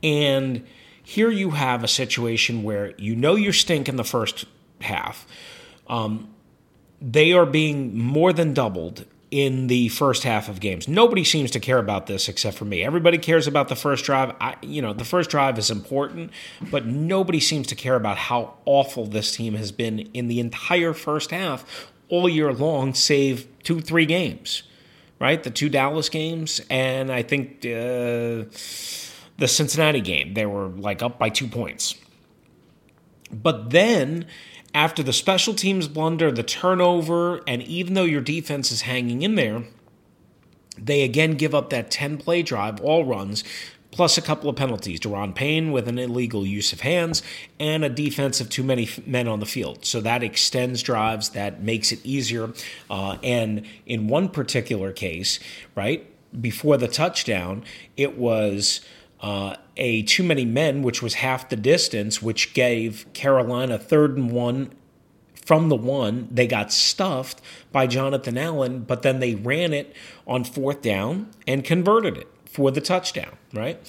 And 0.03 0.65
here 1.01 1.31
you 1.31 1.51
have 1.51 1.85
a 1.85 1.87
situation 1.87 2.63
where 2.63 2.93
you 2.97 3.15
know 3.15 3.35
you 3.35 3.53
stink 3.53 3.87
in 3.87 3.95
the 3.95 4.03
first 4.03 4.43
half. 4.81 5.25
Um, 5.87 6.33
they 7.01 7.31
are 7.31 7.45
being 7.45 7.97
more 7.97 8.33
than 8.33 8.53
doubled 8.53 9.05
in 9.31 9.67
the 9.67 9.89
first 9.89 10.23
half 10.23 10.49
of 10.49 10.59
games. 10.59 10.87
Nobody 10.87 11.23
seems 11.23 11.51
to 11.51 11.59
care 11.59 11.77
about 11.77 12.07
this 12.07 12.27
except 12.27 12.57
for 12.57 12.65
me. 12.65 12.83
Everybody 12.83 13.17
cares 13.17 13.47
about 13.47 13.67
the 13.67 13.75
first 13.75 14.05
drive. 14.05 14.35
I, 14.41 14.55
you 14.61 14.81
know, 14.81 14.93
the 14.93 15.05
first 15.05 15.29
drive 15.29 15.57
is 15.59 15.69
important, 15.69 16.31
but 16.71 16.85
nobody 16.85 17.39
seems 17.39 17.67
to 17.67 17.75
care 17.75 17.95
about 17.95 18.17
how 18.17 18.55
awful 18.65 19.05
this 19.05 19.35
team 19.35 19.53
has 19.53 19.71
been 19.71 19.99
in 20.13 20.27
the 20.27 20.39
entire 20.39 20.93
first 20.93 21.31
half 21.31 21.91
all 22.09 22.27
year 22.27 22.51
long, 22.51 22.93
save 22.93 23.47
two, 23.63 23.81
three 23.81 24.05
games, 24.05 24.63
right? 25.19 25.43
The 25.43 25.51
two 25.51 25.69
Dallas 25.69 26.09
games, 26.09 26.59
and 26.69 27.11
I 27.11 27.21
think 27.21 27.59
uh, 27.65 28.49
the 29.37 29.47
Cincinnati 29.47 30.01
game. 30.01 30.33
They 30.33 30.45
were 30.45 30.67
like 30.67 31.03
up 31.03 31.19
by 31.19 31.29
two 31.29 31.47
points. 31.47 31.95
But 33.31 33.69
then 33.69 34.25
after 34.73 35.01
the 35.01 35.13
special 35.13 35.53
teams 35.53 35.87
blunder, 35.87 36.31
the 36.31 36.43
turnover, 36.43 37.41
and 37.47 37.63
even 37.63 37.93
though 37.93 38.03
your 38.03 38.21
defense 38.21 38.71
is 38.71 38.81
hanging 38.81 39.21
in 39.21 39.35
there, 39.35 39.63
they 40.77 41.01
again 41.01 41.31
give 41.31 41.55
up 41.55 41.69
that 41.69 41.91
10 41.91 42.17
play 42.17 42.41
drive, 42.41 42.79
all 42.81 43.05
runs, 43.05 43.43
plus 43.91 44.17
a 44.17 44.21
couple 44.21 44.49
of 44.49 44.55
penalties. 44.55 44.99
Daron 44.99 45.33
Payne 45.33 45.71
with 45.71 45.87
an 45.87 45.97
illegal 45.97 46.45
use 46.45 46.71
of 46.71 46.81
hands 46.81 47.23
and 47.59 47.83
a 47.83 47.89
defense 47.89 48.39
of 48.39 48.49
too 48.49 48.63
many 48.63 48.87
men 49.05 49.27
on 49.27 49.39
the 49.39 49.45
field. 49.45 49.85
So 49.85 49.99
that 50.01 50.23
extends 50.23 50.83
drives, 50.83 51.29
that 51.29 51.61
makes 51.63 51.91
it 51.91 52.05
easier. 52.05 52.53
Uh, 52.89 53.17
and 53.23 53.65
in 53.85 54.07
one 54.07 54.29
particular 54.29 54.91
case, 54.91 55.39
right, 55.75 56.05
before 56.39 56.77
the 56.77 56.87
touchdown, 56.87 57.63
it 57.97 58.17
was 58.17 58.81
uh, 59.21 59.55
a 59.77 60.03
too 60.03 60.23
many 60.23 60.45
men, 60.45 60.81
which 60.81 61.01
was 61.01 61.15
half 61.15 61.49
the 61.49 61.55
distance, 61.55 62.21
which 62.21 62.53
gave 62.53 63.05
Carolina 63.13 63.77
third 63.77 64.17
and 64.17 64.31
one 64.31 64.71
from 65.35 65.69
the 65.69 65.75
one. 65.75 66.27
They 66.31 66.47
got 66.47 66.71
stuffed 66.71 67.41
by 67.71 67.87
Jonathan 67.87 68.37
Allen, 68.37 68.81
but 68.81 69.01
then 69.01 69.19
they 69.19 69.35
ran 69.35 69.73
it 69.73 69.93
on 70.27 70.43
fourth 70.43 70.81
down 70.81 71.29
and 71.47 71.63
converted 71.63 72.17
it 72.17 72.27
for 72.45 72.71
the 72.71 72.81
touchdown, 72.81 73.37
right? 73.53 73.79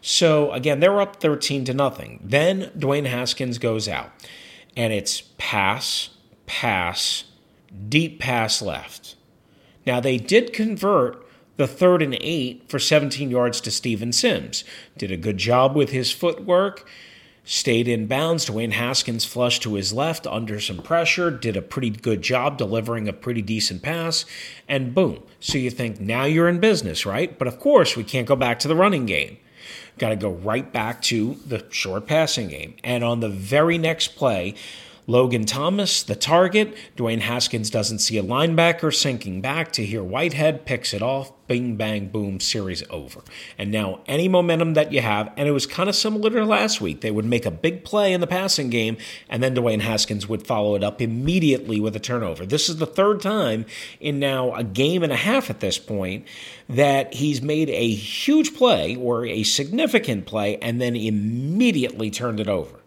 So 0.00 0.52
again, 0.52 0.80
they're 0.80 1.00
up 1.00 1.20
13 1.20 1.64
to 1.66 1.74
nothing. 1.74 2.20
Then 2.22 2.70
Dwayne 2.78 3.06
Haskins 3.06 3.58
goes 3.58 3.88
out, 3.88 4.10
and 4.76 4.92
it's 4.92 5.22
pass, 5.38 6.10
pass, 6.46 7.24
deep 7.88 8.20
pass 8.20 8.62
left. 8.62 9.16
Now 9.86 10.00
they 10.00 10.16
did 10.18 10.52
convert 10.52 11.27
the 11.58 11.66
third 11.66 12.00
and 12.00 12.16
eight 12.20 12.62
for 12.68 12.78
17 12.78 13.30
yards 13.30 13.60
to 13.60 13.70
Steven 13.70 14.12
Sims. 14.12 14.64
Did 14.96 15.12
a 15.12 15.16
good 15.18 15.36
job 15.36 15.76
with 15.76 15.90
his 15.90 16.10
footwork 16.10 16.88
stayed 17.48 17.88
in 17.88 18.06
bounds. 18.06 18.44
Dwayne 18.44 18.72
Haskins 18.72 19.24
flushed 19.24 19.62
to 19.62 19.74
his 19.74 19.92
left 19.92 20.26
under 20.26 20.60
some 20.60 20.82
pressure, 20.82 21.30
did 21.30 21.56
a 21.56 21.62
pretty 21.62 21.88
good 21.88 22.20
job 22.20 22.58
delivering 22.58 23.08
a 23.08 23.12
pretty 23.12 23.40
decent 23.40 23.82
pass, 23.82 24.26
and 24.68 24.94
boom. 24.94 25.22
So 25.40 25.56
you 25.56 25.70
think 25.70 25.98
now 25.98 26.24
you're 26.24 26.48
in 26.48 26.60
business, 26.60 27.06
right? 27.06 27.38
But 27.38 27.48
of 27.48 27.58
course, 27.58 27.96
we 27.96 28.04
can't 28.04 28.28
go 28.28 28.36
back 28.36 28.58
to 28.60 28.68
the 28.68 28.76
running 28.76 29.06
game. 29.06 29.38
Got 29.96 30.10
to 30.10 30.16
go 30.16 30.30
right 30.30 30.70
back 30.70 31.00
to 31.02 31.36
the 31.46 31.64
short 31.70 32.06
passing 32.06 32.48
game. 32.48 32.76
And 32.84 33.02
on 33.02 33.20
the 33.20 33.30
very 33.30 33.78
next 33.78 34.08
play, 34.08 34.54
Logan 35.10 35.46
Thomas, 35.46 36.02
the 36.02 36.14
target. 36.14 36.76
Dwayne 36.94 37.20
Haskins 37.20 37.70
doesn't 37.70 38.00
see 38.00 38.18
a 38.18 38.22
linebacker 38.22 38.94
sinking 38.94 39.40
back. 39.40 39.72
Tahir 39.72 40.04
Whitehead 40.04 40.66
picks 40.66 40.92
it 40.92 41.00
off. 41.00 41.32
Bing, 41.46 41.76
bang, 41.76 42.08
boom, 42.08 42.40
series 42.40 42.82
over. 42.90 43.22
And 43.56 43.70
now, 43.70 44.02
any 44.04 44.28
momentum 44.28 44.74
that 44.74 44.92
you 44.92 45.00
have, 45.00 45.32
and 45.38 45.48
it 45.48 45.52
was 45.52 45.66
kind 45.66 45.88
of 45.88 45.94
similar 45.94 46.28
to 46.28 46.44
last 46.44 46.82
week, 46.82 47.00
they 47.00 47.10
would 47.10 47.24
make 47.24 47.46
a 47.46 47.50
big 47.50 47.84
play 47.84 48.12
in 48.12 48.20
the 48.20 48.26
passing 48.26 48.68
game, 48.68 48.98
and 49.30 49.42
then 49.42 49.54
Dwayne 49.54 49.80
Haskins 49.80 50.28
would 50.28 50.46
follow 50.46 50.74
it 50.74 50.84
up 50.84 51.00
immediately 51.00 51.80
with 51.80 51.96
a 51.96 52.00
turnover. 52.00 52.44
This 52.44 52.68
is 52.68 52.76
the 52.76 52.84
third 52.84 53.22
time 53.22 53.64
in 54.00 54.18
now 54.18 54.54
a 54.54 54.62
game 54.62 55.02
and 55.02 55.10
a 55.10 55.16
half 55.16 55.48
at 55.48 55.60
this 55.60 55.78
point 55.78 56.26
that 56.68 57.14
he's 57.14 57.40
made 57.40 57.70
a 57.70 57.88
huge 57.88 58.54
play 58.54 58.94
or 58.94 59.24
a 59.24 59.42
significant 59.42 60.26
play 60.26 60.58
and 60.58 60.82
then 60.82 60.94
immediately 60.94 62.10
turned 62.10 62.40
it 62.40 62.48
over. 62.48 62.78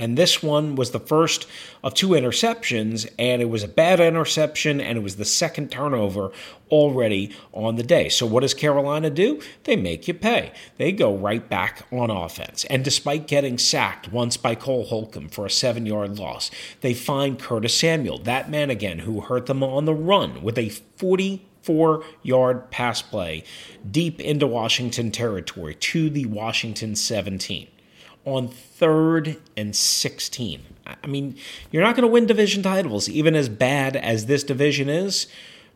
And 0.00 0.16
this 0.16 0.42
one 0.42 0.76
was 0.76 0.92
the 0.92 0.98
first 0.98 1.46
of 1.84 1.92
two 1.92 2.08
interceptions, 2.08 3.06
and 3.18 3.42
it 3.42 3.50
was 3.50 3.62
a 3.62 3.68
bad 3.68 4.00
interception, 4.00 4.80
and 4.80 4.96
it 4.96 5.02
was 5.02 5.16
the 5.16 5.26
second 5.26 5.70
turnover 5.70 6.32
already 6.70 7.36
on 7.52 7.76
the 7.76 7.82
day. 7.82 8.08
So, 8.08 8.24
what 8.24 8.40
does 8.40 8.54
Carolina 8.54 9.10
do? 9.10 9.42
They 9.64 9.76
make 9.76 10.08
you 10.08 10.14
pay. 10.14 10.52
They 10.78 10.90
go 10.90 11.14
right 11.14 11.46
back 11.46 11.86
on 11.92 12.10
offense. 12.10 12.64
And 12.64 12.82
despite 12.82 13.26
getting 13.26 13.58
sacked 13.58 14.10
once 14.10 14.38
by 14.38 14.54
Cole 14.54 14.86
Holcomb 14.86 15.28
for 15.28 15.44
a 15.44 15.50
seven 15.50 15.84
yard 15.84 16.18
loss, 16.18 16.50
they 16.80 16.94
find 16.94 17.38
Curtis 17.38 17.76
Samuel, 17.76 18.18
that 18.20 18.50
man 18.50 18.70
again 18.70 19.00
who 19.00 19.20
hurt 19.20 19.44
them 19.44 19.62
on 19.62 19.84
the 19.84 19.94
run, 19.94 20.42
with 20.42 20.56
a 20.56 20.70
40 20.70 21.46
four 21.62 22.02
yard 22.22 22.70
pass 22.70 23.02
play 23.02 23.44
deep 23.90 24.18
into 24.18 24.46
Washington 24.46 25.10
territory 25.10 25.74
to 25.74 26.08
the 26.08 26.24
Washington 26.24 26.96
17 26.96 27.68
on 28.24 28.48
third 28.48 29.36
and 29.56 29.74
16. 29.74 30.62
I 30.86 31.06
mean, 31.06 31.36
you're 31.70 31.82
not 31.82 31.94
going 31.94 32.06
to 32.06 32.12
win 32.12 32.26
division 32.26 32.62
titles, 32.62 33.08
even 33.08 33.34
as 33.34 33.48
bad 33.48 33.96
as 33.96 34.26
this 34.26 34.42
division 34.42 34.88
is, 34.88 35.26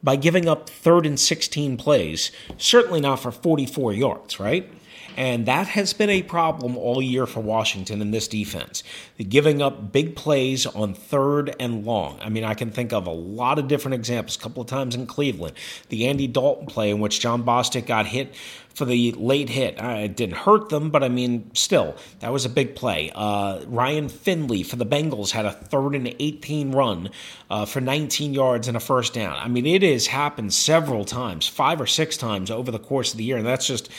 by 0.03 0.17
giving 0.17 0.49
up 0.49 0.69
third 0.69 1.07
and 1.07 1.19
16 1.19 1.77
plays. 1.77 2.31
Certainly 2.59 3.01
not 3.01 3.21
for 3.21 3.31
44 3.31 3.93
yards, 3.93 4.39
right? 4.39 4.71
And 5.17 5.47
that 5.47 5.69
has 5.69 5.93
been 5.93 6.11
a 6.11 6.23
problem 6.23 6.77
all 6.77 7.01
year 7.01 7.27
for 7.27 7.41
Washington 7.41 8.03
in 8.03 8.11
this 8.11 8.29
defense. 8.29 8.83
The 9.17 9.25
giving 9.25 9.63
up 9.63 9.93
big 9.93 10.17
plays 10.17 10.67
on 10.67 10.95
third 10.95 11.55
and 11.61 11.85
long. 11.85 12.19
I 12.21 12.29
mean, 12.29 12.45
I 12.45 12.55
can 12.55 12.71
think 12.71 12.93
of 12.93 13.07
a 13.07 13.13
lot 13.13 13.59
of 13.59 13.69
different 13.69 13.95
examples. 13.95 14.37
A 14.37 14.41
couple 14.41 14.63
of 14.63 14.69
times 14.69 14.95
in 14.95 15.07
Cleveland, 15.07 15.55
the 15.89 16.07
Andy 16.07 16.27
Dalton 16.27 16.67
play 16.67 16.91
in 16.91 17.01
which 17.01 17.21
Jon 17.21 17.45
Bostic 17.45 17.87
got 17.87 18.07
hit 18.07 18.35
for 18.75 18.85
the 18.85 19.13
late 19.13 19.49
hit. 19.49 19.81
Uh, 19.81 20.01
it 20.01 20.17
didn't 20.17 20.37
hurt 20.37 20.69
them, 20.69 20.91
but 20.91 21.03
I 21.03 21.09
mean, 21.09 21.51
still, 21.55 21.97
that 22.21 22.33
was 22.33 22.45
a 22.45 22.49
big 22.49 22.75
play. 22.75 23.11
Uh, 23.15 23.61
Ryan 23.67 24.09
Finley 24.09 24.63
for 24.63 24.77
the 24.77 24.87
Bengals 24.87 25.31
had 25.31 25.47
a 25.47 25.53
third 25.53 25.95
and 25.95 26.15
18 26.19 26.73
run 26.73 27.11
uh, 27.51 27.65
for 27.65 27.81
19 27.81 28.35
yards 28.35 28.69
and 28.69 28.77
a 28.77 28.81
first 28.81 29.15
down. 29.15 29.37
I 29.37 29.49
mean, 29.49 29.67
it 29.67 29.83
has 29.83 30.09
happened 30.09 30.53
several 30.53 31.05
times, 31.05 31.47
five 31.47 31.81
or 31.81 31.87
six 31.87 32.17
times 32.17 32.51
over 32.51 32.71
the 32.71 32.79
course 32.79 33.13
of 33.13 33.19
the 33.19 33.25
year, 33.25 33.37
and 33.37 33.47
that's 33.47 33.67
just 33.67 33.91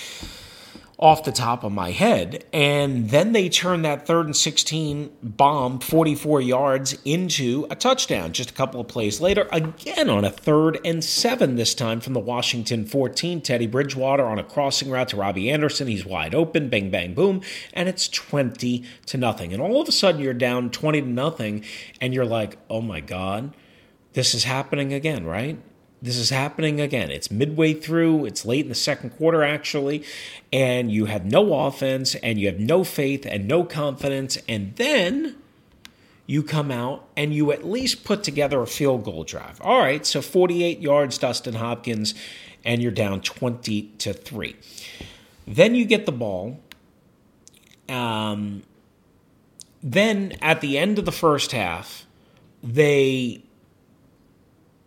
off 0.97 1.23
the 1.23 1.31
top 1.31 1.63
of 1.63 1.71
my 1.71 1.91
head. 1.91 2.45
And 2.53 3.09
then 3.09 3.33
they 3.33 3.49
turn 3.49 3.81
that 3.81 4.07
third 4.07 4.25
and 4.25 4.35
16 4.35 5.11
bomb 5.21 5.79
44 5.79 6.41
yards 6.41 6.97
into 7.03 7.67
a 7.69 7.75
touchdown 7.75 8.31
just 8.31 8.51
a 8.51 8.53
couple 8.53 8.79
of 8.79 8.87
plays 8.87 9.19
later, 9.19 9.47
again 9.51 10.09
on 10.09 10.23
a 10.23 10.29
third 10.29 10.79
and 10.85 11.03
seven 11.03 11.55
this 11.55 11.73
time 11.73 11.99
from 11.99 12.13
the 12.13 12.19
Washington 12.19 12.85
14. 12.85 13.41
Teddy 13.41 13.67
Bridgewater 13.67 14.25
on 14.25 14.39
a 14.39 14.43
crossing 14.43 14.89
route 14.89 15.09
to 15.09 15.17
Robbie 15.17 15.49
Anderson. 15.49 15.87
He's 15.87 16.05
wide 16.05 16.33
open, 16.33 16.69
bang, 16.69 16.89
bang, 16.89 17.13
boom, 17.13 17.41
and 17.73 17.89
it's 17.89 18.07
20 18.07 18.83
to 19.07 19.17
nothing. 19.17 19.53
And 19.53 19.61
all 19.61 19.81
of 19.81 19.89
a 19.89 19.91
sudden 19.91 20.21
you're 20.21 20.33
down 20.33 20.69
20 20.69 21.01
to 21.01 21.07
nothing, 21.07 21.65
and 21.99 22.13
you're 22.13 22.25
like, 22.25 22.57
oh 22.69 22.81
my 22.81 23.01
God, 23.01 23.53
this 24.13 24.33
is 24.33 24.45
happening 24.45 24.93
again, 24.93 25.25
right? 25.25 25.59
This 26.05 26.17
is 26.17 26.29
happening 26.29 26.79
again. 26.79 27.09
It's 27.09 27.31
midway 27.31 27.73
through, 27.73 28.25
it's 28.25 28.45
late 28.45 28.65
in 28.65 28.69
the 28.69 28.75
second 28.75 29.17
quarter, 29.17 29.43
actually, 29.43 30.03
and 30.53 30.91
you 30.91 31.05
have 31.05 31.25
no 31.25 31.65
offense 31.65 32.13
and 32.13 32.39
you 32.39 32.45
have 32.45 32.59
no 32.59 32.83
faith 32.83 33.25
and 33.25 33.47
no 33.47 33.63
confidence. 33.63 34.37
And 34.47 34.75
then 34.75 35.35
you 36.27 36.43
come 36.43 36.69
out 36.69 37.07
and 37.17 37.33
you 37.33 37.51
at 37.51 37.65
least 37.65 38.03
put 38.03 38.23
together 38.23 38.61
a 38.61 38.67
field 38.67 39.03
goal 39.03 39.23
drive. 39.23 39.59
All 39.61 39.79
right, 39.79 40.05
so 40.05 40.21
48 40.21 40.79
yards, 40.79 41.17
Dustin 41.17 41.55
Hopkins, 41.55 42.13
and 42.63 42.83
you're 42.83 42.91
down 42.91 43.21
20 43.21 43.81
to 43.97 44.13
3. 44.13 44.55
Then 45.47 45.73
you 45.73 45.85
get 45.85 46.05
the 46.05 46.11
ball. 46.11 46.59
Um, 47.89 48.61
then 49.81 50.33
at 50.39 50.61
the 50.61 50.77
end 50.77 50.99
of 50.99 51.05
the 51.05 51.11
first 51.11 51.51
half, 51.51 52.05
they 52.61 53.44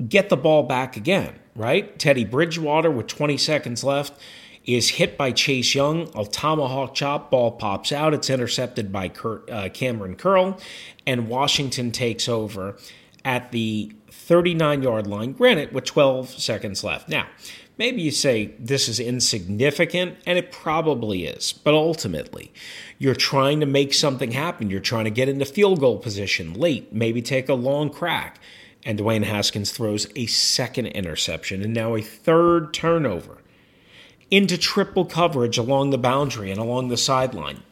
get 0.06 0.28
the 0.28 0.36
ball 0.36 0.62
back 0.62 0.96
again, 0.96 1.38
right? 1.54 1.98
Teddy 1.98 2.24
Bridgewater 2.24 2.90
with 2.90 3.06
20 3.06 3.36
seconds 3.36 3.82
left 3.82 4.12
is 4.64 4.90
hit 4.90 5.16
by 5.16 5.32
Chase 5.32 5.74
Young. 5.74 6.10
A 6.14 6.24
tomahawk 6.24 6.94
chop 6.94 7.30
ball 7.30 7.52
pops 7.52 7.90
out. 7.90 8.12
It's 8.12 8.28
intercepted 8.28 8.92
by 8.92 9.08
Kurt, 9.08 9.50
uh, 9.50 9.68
Kamren 9.70 10.16
Curl, 10.16 10.58
and 11.06 11.28
Washington 11.28 11.90
takes 11.90 12.28
over 12.28 12.76
at 13.24 13.50
the 13.50 13.92
39 14.10 14.82
yard 14.82 15.06
line, 15.06 15.32
granted, 15.32 15.72
with 15.72 15.84
12 15.84 16.28
seconds 16.28 16.84
left. 16.84 17.08
Now, 17.08 17.26
maybe 17.78 18.02
you 18.02 18.10
say 18.10 18.52
this 18.58 18.88
is 18.88 19.00
insignificant, 19.00 20.18
and 20.26 20.38
it 20.38 20.52
probably 20.52 21.24
is, 21.24 21.52
but 21.52 21.72
ultimately, 21.72 22.52
you're 22.98 23.14
trying 23.14 23.60
to 23.60 23.66
make 23.66 23.94
something 23.94 24.32
happen. 24.32 24.68
You're 24.68 24.80
trying 24.80 25.04
to 25.04 25.10
get 25.10 25.30
into 25.30 25.46
field 25.46 25.80
goal 25.80 25.98
position 25.98 26.52
late, 26.52 26.92
maybe 26.92 27.22
take 27.22 27.48
a 27.48 27.54
long 27.54 27.88
crack 27.88 28.38
and 28.84 28.98
Dwayne 28.98 29.24
Haskins 29.24 29.70
throws 29.70 30.06
a 30.16 30.26
second 30.26 30.86
interception 30.86 31.62
and 31.62 31.74
now 31.74 31.94
a 31.94 32.02
third 32.02 32.72
turnover 32.72 33.38
into 34.30 34.58
triple 34.58 35.04
coverage 35.04 35.58
along 35.58 35.90
the 35.90 35.98
boundary 35.98 36.50
and 36.50 36.60
along 36.60 36.88
the 36.88 36.96
sideline. 36.96 37.62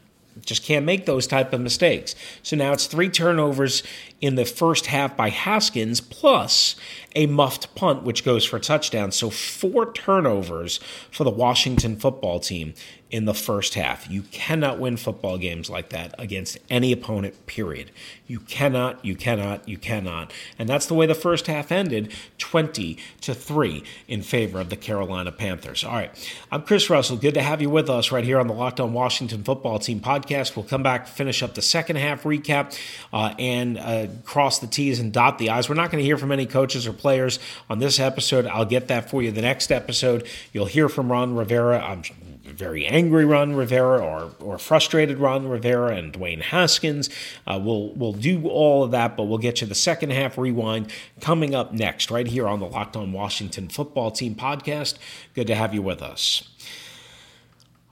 Just 0.45 0.63
can't 0.63 0.85
make 0.85 1.05
those 1.05 1.25
type 1.25 1.51
of 1.53 1.61
mistakes. 1.61 2.15
So 2.43 2.55
now 2.55 2.73
it's 2.73 2.85
three 2.85 3.09
turnovers 3.09 3.83
in 4.21 4.35
the 4.35 4.45
first 4.45 4.87
half 4.87 5.17
by 5.17 5.29
Haskins 5.29 5.99
plus 5.99 6.75
a 7.15 7.25
muffed 7.25 7.73
punt 7.75 8.03
which 8.03 8.23
goes 8.23 8.45
for 8.45 8.57
a 8.57 8.61
touchdown. 8.61 9.11
So 9.11 9.29
four 9.29 9.91
turnovers 9.91 10.79
for 11.11 11.23
the 11.23 11.31
Washington 11.31 11.95
football 11.97 12.39
team 12.39 12.73
in 13.09 13.25
the 13.25 13.33
first 13.33 13.75
half. 13.75 14.09
You 14.09 14.23
cannot 14.23 14.79
win 14.79 14.97
football 14.97 15.37
games 15.37 15.69
like 15.69 15.89
that 15.89 16.13
against 16.17 16.57
any 16.69 16.91
opponent, 16.91 17.45
period. 17.45 17.91
You 18.27 18.41
cannot, 18.41 19.03
you 19.05 19.15
cannot, 19.15 19.67
you 19.67 19.77
cannot. 19.77 20.33
And 20.59 20.67
that's 20.67 20.85
the 20.85 20.93
way 20.93 21.05
the 21.05 21.15
first 21.15 21.47
half 21.47 21.71
ended 21.71 22.13
20 22.37 22.97
to 23.21 23.33
3 23.33 23.83
in 24.09 24.21
favor 24.21 24.59
of 24.59 24.69
the 24.69 24.75
Carolina 24.75 25.31
Panthers. 25.31 25.85
All 25.85 25.93
right. 25.93 26.33
I'm 26.51 26.63
Chris 26.63 26.89
Russell. 26.89 27.15
Good 27.15 27.35
to 27.35 27.41
have 27.41 27.61
you 27.61 27.69
with 27.69 27.89
us 27.89 28.11
right 28.11 28.25
here 28.25 28.39
on 28.39 28.47
the 28.47 28.53
Locked 28.53 28.81
On 28.81 28.91
Washington 28.91 29.43
Football 29.43 29.79
Team 29.79 30.01
podcast. 30.01 30.57
We'll 30.57 30.65
come 30.65 30.83
back, 30.83 31.07
finish 31.07 31.41
up 31.41 31.55
the 31.55 31.61
second 31.61 31.95
half 31.95 32.23
recap, 32.23 32.77
uh, 33.13 33.33
and 33.39 33.77
uh, 33.77 34.07
cross 34.25 34.59
the 34.59 34.67
T's 34.67 34.99
and 34.99 35.13
dot 35.13 35.37
the 35.37 35.49
I's. 35.49 35.69
We're 35.69 35.75
not 35.75 35.91
going 35.91 36.01
to 36.01 36.05
hear 36.05 36.17
from 36.17 36.33
any 36.33 36.45
coaches 36.45 36.85
or 36.85 36.93
players 36.93 37.39
on 37.69 37.79
this 37.79 37.99
episode. 37.99 38.45
I'll 38.47 38.65
get 38.65 38.89
that 38.89 39.09
for 39.09 39.21
you 39.21 39.31
the 39.31 39.41
next 39.41 39.71
episode. 39.71 40.27
You'll 40.51 40.65
hear 40.65 40.89
from 40.89 41.09
Ron 41.09 41.35
Rivera. 41.35 41.79
I'm 41.79 42.03
very 42.47 42.85
angry 42.85 43.25
Ron 43.25 43.55
Rivera 43.55 43.99
or 43.99 44.31
or 44.39 44.57
frustrated 44.57 45.17
Ron 45.19 45.47
Rivera 45.47 45.95
and 45.95 46.13
Dwayne 46.13 46.41
Haskins. 46.41 47.09
Uh, 47.45 47.59
we'll 47.61 47.93
we'll 47.93 48.13
do 48.13 48.47
all 48.47 48.83
of 48.83 48.91
that, 48.91 49.17
but 49.17 49.23
we'll 49.23 49.37
get 49.37 49.61
you 49.61 49.67
the 49.67 49.75
second 49.75 50.11
half 50.11 50.37
rewind 50.37 50.91
coming 51.21 51.53
up 51.53 51.73
next, 51.73 52.11
right 52.11 52.27
here 52.27 52.47
on 52.47 52.59
the 52.59 52.67
Locked 52.67 52.95
On 52.95 53.11
Washington 53.11 53.67
Football 53.69 54.11
Team 54.11 54.35
podcast. 54.35 54.97
Good 55.33 55.47
to 55.47 55.55
have 55.55 55.73
you 55.73 55.81
with 55.81 56.01
us. 56.01 56.49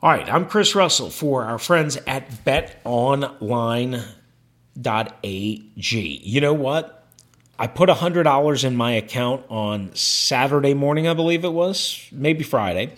All 0.01 0.11
right, 0.11 0.31
I'm 0.31 0.45
Chris 0.45 0.75
Russell 0.75 1.09
for 1.09 1.45
our 1.45 1.57
friends 1.57 1.97
at 2.05 2.29
BetOnline.ag. 2.45 4.05
You 6.23 6.41
know 6.41 6.53
what? 6.53 7.07
I 7.57 7.67
put 7.67 7.89
$100 7.89 8.63
in 8.65 8.75
my 8.75 8.91
account 8.91 9.45
on 9.49 9.95
Saturday 9.95 10.73
morning, 10.73 11.07
I 11.07 11.13
believe 11.13 11.45
it 11.45 11.53
was, 11.53 12.07
maybe 12.11 12.43
Friday. 12.43 12.93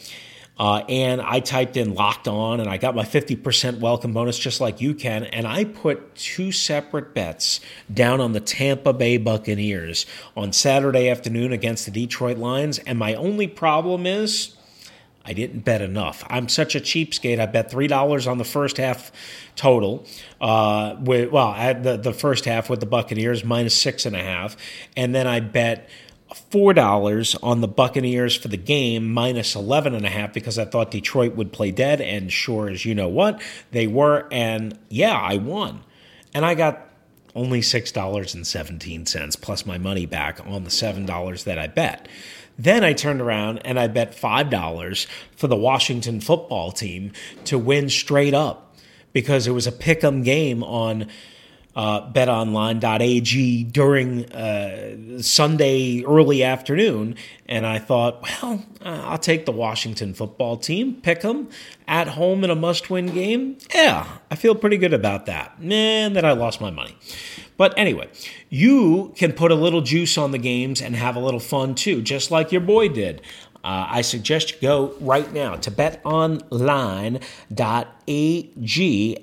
Uh, 0.59 0.83
and 0.89 1.21
I 1.21 1.39
typed 1.39 1.77
in 1.77 1.93
locked 1.93 2.27
on 2.27 2.59
and 2.59 2.69
I 2.69 2.77
got 2.77 2.95
my 2.95 3.03
50% 3.03 3.79
welcome 3.79 4.13
bonus 4.13 4.39
just 4.39 4.59
like 4.59 4.81
you 4.81 4.95
can. 4.95 5.23
And 5.25 5.45
I 5.45 5.65
put 5.65 6.15
two 6.15 6.51
separate 6.51 7.13
bets 7.13 7.59
down 7.93 8.19
on 8.19 8.33
the 8.33 8.39
Tampa 8.39 8.93
Bay 8.93 9.17
Buccaneers 9.17 10.05
on 10.35 10.51
Saturday 10.53 11.09
afternoon 11.09 11.51
against 11.51 11.85
the 11.85 11.91
Detroit 11.91 12.37
Lions. 12.37 12.79
And 12.79 12.97
my 12.97 13.13
only 13.13 13.47
problem 13.47 14.07
is 14.07 14.55
I 15.27 15.33
didn't 15.33 15.59
bet 15.59 15.81
enough. 15.81 16.23
I'm 16.29 16.47
such 16.47 16.73
a 16.73 16.79
cheapskate. 16.79 17.37
I 17.37 17.47
bet 17.47 17.69
$3 17.69 18.31
on 18.31 18.37
the 18.37 18.45
first 18.45 18.77
half 18.77 19.11
total. 19.57 20.05
Uh, 20.39 20.95
with, 21.01 21.31
well, 21.31 21.53
the, 21.81 21.97
the 21.97 22.13
first 22.13 22.45
half 22.45 22.69
with 22.69 22.79
the 22.79 22.85
Buccaneers, 22.85 23.43
minus 23.43 23.75
six 23.75 24.05
and 24.05 24.15
a 24.15 24.23
half. 24.23 24.55
And 24.95 25.13
then 25.13 25.27
I 25.27 25.41
bet 25.41 25.89
four 26.33 26.73
dollars 26.73 27.35
on 27.41 27.61
the 27.61 27.67
Buccaneers 27.67 28.35
for 28.35 28.47
the 28.47 28.57
game 28.57 29.11
minus 29.13 29.55
eleven 29.55 29.93
and 29.93 30.05
a 30.05 30.09
half 30.09 30.33
because 30.33 30.59
I 30.59 30.65
thought 30.65 30.91
Detroit 30.91 31.35
would 31.35 31.51
play 31.51 31.71
dead, 31.71 32.01
and 32.01 32.31
sure 32.31 32.69
as 32.69 32.85
you 32.85 32.95
know 32.95 33.09
what, 33.09 33.41
they 33.71 33.87
were, 33.87 34.27
and 34.31 34.77
yeah, 34.89 35.17
I 35.17 35.37
won, 35.37 35.81
and 36.33 36.45
I 36.45 36.55
got 36.55 36.89
only 37.35 37.61
six 37.61 37.91
dollars 37.91 38.33
and 38.33 38.45
seventeen 38.45 39.05
cents 39.05 39.35
plus 39.35 39.65
my 39.65 39.77
money 39.77 40.05
back 40.05 40.39
on 40.45 40.63
the 40.63 40.71
seven 40.71 41.05
dollars 41.05 41.43
that 41.45 41.57
I 41.57 41.67
bet. 41.67 42.07
Then 42.59 42.83
I 42.83 42.93
turned 42.93 43.21
around 43.21 43.59
and 43.59 43.79
I 43.79 43.87
bet 43.87 44.15
five 44.15 44.49
dollars 44.49 45.05
for 45.35 45.47
the 45.47 45.55
Washington 45.55 46.19
football 46.19 46.71
team 46.71 47.11
to 47.45 47.57
win 47.59 47.89
straight 47.89 48.33
up 48.33 48.75
because 49.13 49.45
it 49.45 49.51
was 49.51 49.67
a 49.67 49.71
pick 49.71 50.03
'em 50.03 50.23
game 50.23 50.63
on 50.63 51.07
uh, 51.77 52.11
betonline.ag 52.11 53.63
during 53.65 54.25
uh, 54.33 55.21
Sunday 55.21 56.03
early 56.05 56.43
afternoon. 56.43 57.15
And 57.47 57.67
I 57.67 57.77
thought, 57.77 58.23
well, 58.23 58.65
uh, 58.81 59.03
I'll 59.05 59.19
take 59.19 59.45
the 59.45 59.51
Washington 59.51 60.15
football 60.15 60.57
team, 60.57 60.95
pick 60.95 61.21
them 61.21 61.49
at 61.87 62.07
home 62.07 62.43
in 62.43 62.49
a 62.49 62.55
must 62.55 62.89
win 62.89 63.05
game. 63.13 63.59
Yeah, 63.75 64.07
I 64.31 64.35
feel 64.35 64.55
pretty 64.55 64.77
good 64.77 64.93
about 64.93 65.27
that. 65.27 65.61
Man, 65.61 66.13
that 66.13 66.25
I 66.25 66.31
lost 66.31 66.59
my 66.59 66.71
money. 66.71 66.97
But 67.57 67.77
anyway, 67.77 68.09
you 68.49 69.13
can 69.15 69.33
put 69.33 69.51
a 69.51 69.55
little 69.55 69.81
juice 69.81 70.17
on 70.17 70.31
the 70.31 70.37
games 70.39 70.81
and 70.81 70.95
have 70.95 71.15
a 71.15 71.19
little 71.19 71.39
fun 71.39 71.75
too, 71.75 72.01
just 72.01 72.31
like 72.31 72.51
your 72.51 72.61
boy 72.61 72.89
did. 72.89 73.21
Uh, 73.67 73.85
I 73.89 74.01
suggest 74.01 74.53
you 74.53 74.57
go 74.61 74.93
right 75.01 75.33
now 75.33 75.57
to 75.57 75.69
betonline.ag 75.69 77.19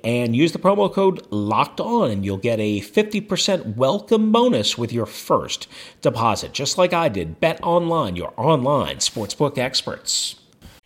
and 0.05 0.37
use 0.37 0.53
the 0.53 0.59
promo 0.59 0.93
code 0.93 1.27
locked 1.31 1.81
on, 1.81 2.11
and 2.11 2.27
you'll 2.27 2.37
get 2.37 2.61
a 2.61 2.83
50% 2.83 3.77
welcome 3.77 4.33
bonus 4.33 4.77
with 4.77 4.93
your 4.93 5.07
first 5.07 5.67
deposit, 6.03 6.53
just 6.53 6.77
like 6.77 6.93
I 6.93 7.09
did. 7.09 7.41
Bet 7.41 7.59
online, 7.63 8.17
your 8.17 8.35
online 8.37 8.97
sportsbook 8.97 9.57
experts. 9.57 10.44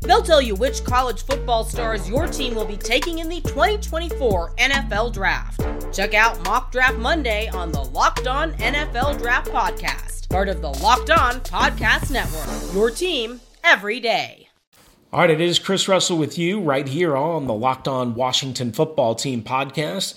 They'll 0.00 0.22
tell 0.22 0.40
you 0.40 0.54
which 0.54 0.84
college 0.84 1.24
football 1.24 1.64
stars 1.64 2.08
your 2.08 2.26
team 2.26 2.54
will 2.54 2.64
be 2.64 2.76
taking 2.76 3.18
in 3.18 3.28
the 3.28 3.40
2024 3.42 4.54
NFL 4.56 5.12
Draft. 5.12 5.60
Check 5.92 6.14
out 6.14 6.42
Mock 6.44 6.72
Draft 6.72 6.98
Monday 6.98 7.48
on 7.48 7.72
the 7.72 7.82
Locked 7.82 8.26
On 8.26 8.52
NFL 8.54 9.18
Draft 9.18 9.50
Podcast 9.50 10.18
part 10.28 10.48
of 10.48 10.60
the 10.60 10.68
Locked 10.68 11.10
On 11.10 11.40
Podcast 11.40 12.10
Network. 12.10 12.74
Your 12.74 12.90
team 12.90 13.40
every 13.64 13.98
day. 14.00 14.48
All 15.10 15.20
right, 15.20 15.30
it 15.30 15.40
is 15.40 15.58
Chris 15.58 15.88
Russell 15.88 16.18
with 16.18 16.36
you 16.36 16.60
right 16.60 16.86
here 16.86 17.16
on 17.16 17.46
the 17.46 17.54
Locked 17.54 17.88
On 17.88 18.14
Washington 18.14 18.72
Football 18.72 19.14
Team 19.14 19.42
podcast. 19.42 20.14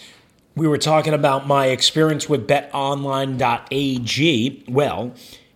We 0.53 0.67
were 0.67 0.77
talking 0.77 1.13
about 1.13 1.47
my 1.47 1.67
experience 1.67 2.27
with 2.27 2.45
betonline.ag. 2.45 3.05
Well, 4.67 5.13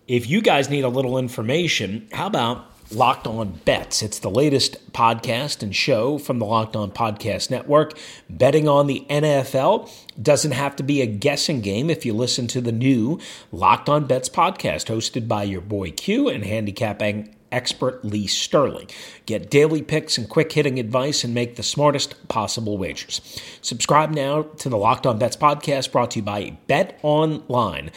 if 0.08 0.30
you 0.30 0.42
guys 0.42 0.70
need 0.70 0.86
a 0.86 0.90
little 0.90 1.18
information, 1.18 2.08
how 2.14 2.28
about 2.28 2.75
Locked 2.92 3.26
On 3.26 3.60
Bets. 3.66 4.04
It's 4.04 4.20
the 4.20 4.30
latest 4.30 4.92
podcast 4.94 5.64
and 5.64 5.76
show 5.76 6.18
from 6.18 6.40
the 6.40 6.46
Locked 6.46 6.76
On 6.76 6.92
Podcast 6.92 7.50
Network. 7.50 7.98
Betting 8.30 8.68
on 8.68 8.88
the 8.88 9.06
NFL 9.10 9.90
doesn't 10.22 10.52
have 10.52 10.76
to 10.76 10.84
be 10.84 11.02
a 11.02 11.08
guessing 11.08 11.62
game 11.62 11.90
if 11.90 12.06
you 12.06 12.14
listen 12.14 12.48
to 12.48 12.62
the 12.62 12.72
new 12.72 13.20
Locked 13.52 13.90
On 13.90 14.06
Bets 14.06 14.30
podcast 14.30 14.86
hosted 14.86 15.28
by 15.28 15.44
your 15.44 15.62
boy 15.62 15.92
Q 15.92 16.30
and 16.30 16.46
handicapping 16.46 17.36
expert 17.52 18.04
Lee 18.04 18.28
Sterling. 18.28 18.90
Get 19.26 19.50
daily 19.50 19.82
picks 19.82 20.18
and 20.18 20.30
quick 20.30 20.52
hitting 20.52 20.78
advice 20.78 21.24
and 21.24 21.34
make 21.34 21.56
the 21.56 21.64
smartest 21.64 22.28
possible 22.28 22.78
wagers. 22.78 23.22
Subscribe 23.62 24.12
now 24.12 24.44
to 24.44 24.70
the 24.70 24.78
Locked 24.78 25.08
On 25.08 25.18
Bets 25.18 25.38
podcast 25.38 25.92
brought 25.92 26.12
to 26.12 26.20
you 26.20 26.24
by 26.24 26.58
betonline.ag, 26.68 27.94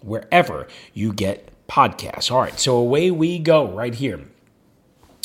wherever 0.00 0.66
you 0.94 1.12
get 1.12 1.49
podcast. 1.70 2.30
All 2.30 2.40
right, 2.40 2.58
so 2.58 2.76
away 2.76 3.10
we 3.10 3.38
go 3.38 3.70
right 3.70 3.94
here 3.94 4.20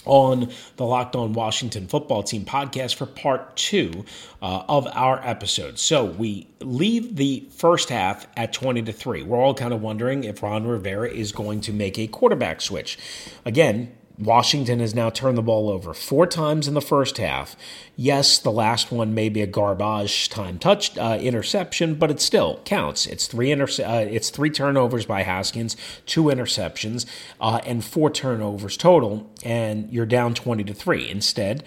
on 0.06 0.52
the 0.78 0.86
Locked 0.86 1.16
On 1.16 1.34
Washington 1.34 1.88
Football 1.88 2.22
Team 2.24 2.46
podcast 2.46 2.96
for 2.96 3.08
part 3.08 3.56
two 3.58 4.06
uh, 4.42 4.64
of 4.70 4.88
our 4.94 5.20
episode. 5.26 5.80
So 5.80 6.06
we 6.06 6.48
leave 6.60 7.16
the 7.16 7.48
first 7.50 7.90
half 7.90 8.28
at 8.38 8.54
20 8.54 8.84
to 8.84 8.94
3. 8.94 9.24
We're 9.24 9.40
all 9.40 9.56
kind 9.56 9.74
of 9.74 9.82
wondering 9.82 10.24
if 10.24 10.44
Ron 10.44 10.68
Rivera 10.68 11.10
is 11.10 11.32
going 11.32 11.62
to 11.62 11.74
make 11.74 11.98
a 11.98 12.08
quarterback 12.08 12.62
switch. 12.62 13.00
Again, 13.44 13.92
Washington 14.18 14.80
has 14.80 14.96
now 14.96 15.10
turned 15.10 15.38
the 15.38 15.42
ball 15.42 15.70
over 15.70 15.94
four 15.94 16.26
times 16.26 16.68
in 16.68 16.74
the 16.74 16.82
first 16.82 17.18
half. 17.18 17.56
Yes, 17.96 18.40
the 18.40 18.52
last 18.52 18.92
one 18.92 19.14
may 19.14 19.30
be 19.30 19.42
a 19.42 19.48
garbage 19.48 20.30
time 20.30 20.58
touch 20.58 20.98
uh, 20.98 21.18
interception, 21.22 21.96
but 21.96 22.12
it 22.12 22.22
still 22.22 22.62
counts. 22.66 23.06
It's 23.08 23.28
three 23.28 23.52
interce- 23.52 23.80
uh, 23.80 24.08
it's 24.10 24.30
three 24.30 24.50
turnovers 24.50 25.06
by 25.06 25.24
Haskins, 25.24 25.76
two 26.06 26.24
interceptions, 26.26 27.06
uh, 27.42 27.60
and 27.66 27.84
four 27.84 28.10
turnovers 28.10 28.78
total, 28.78 29.30
and 29.44 29.92
you're 29.92 30.06
down 30.06 30.34
twenty 30.34 30.64
to 30.64 30.74
three. 30.74 31.10
Instead, 31.10 31.64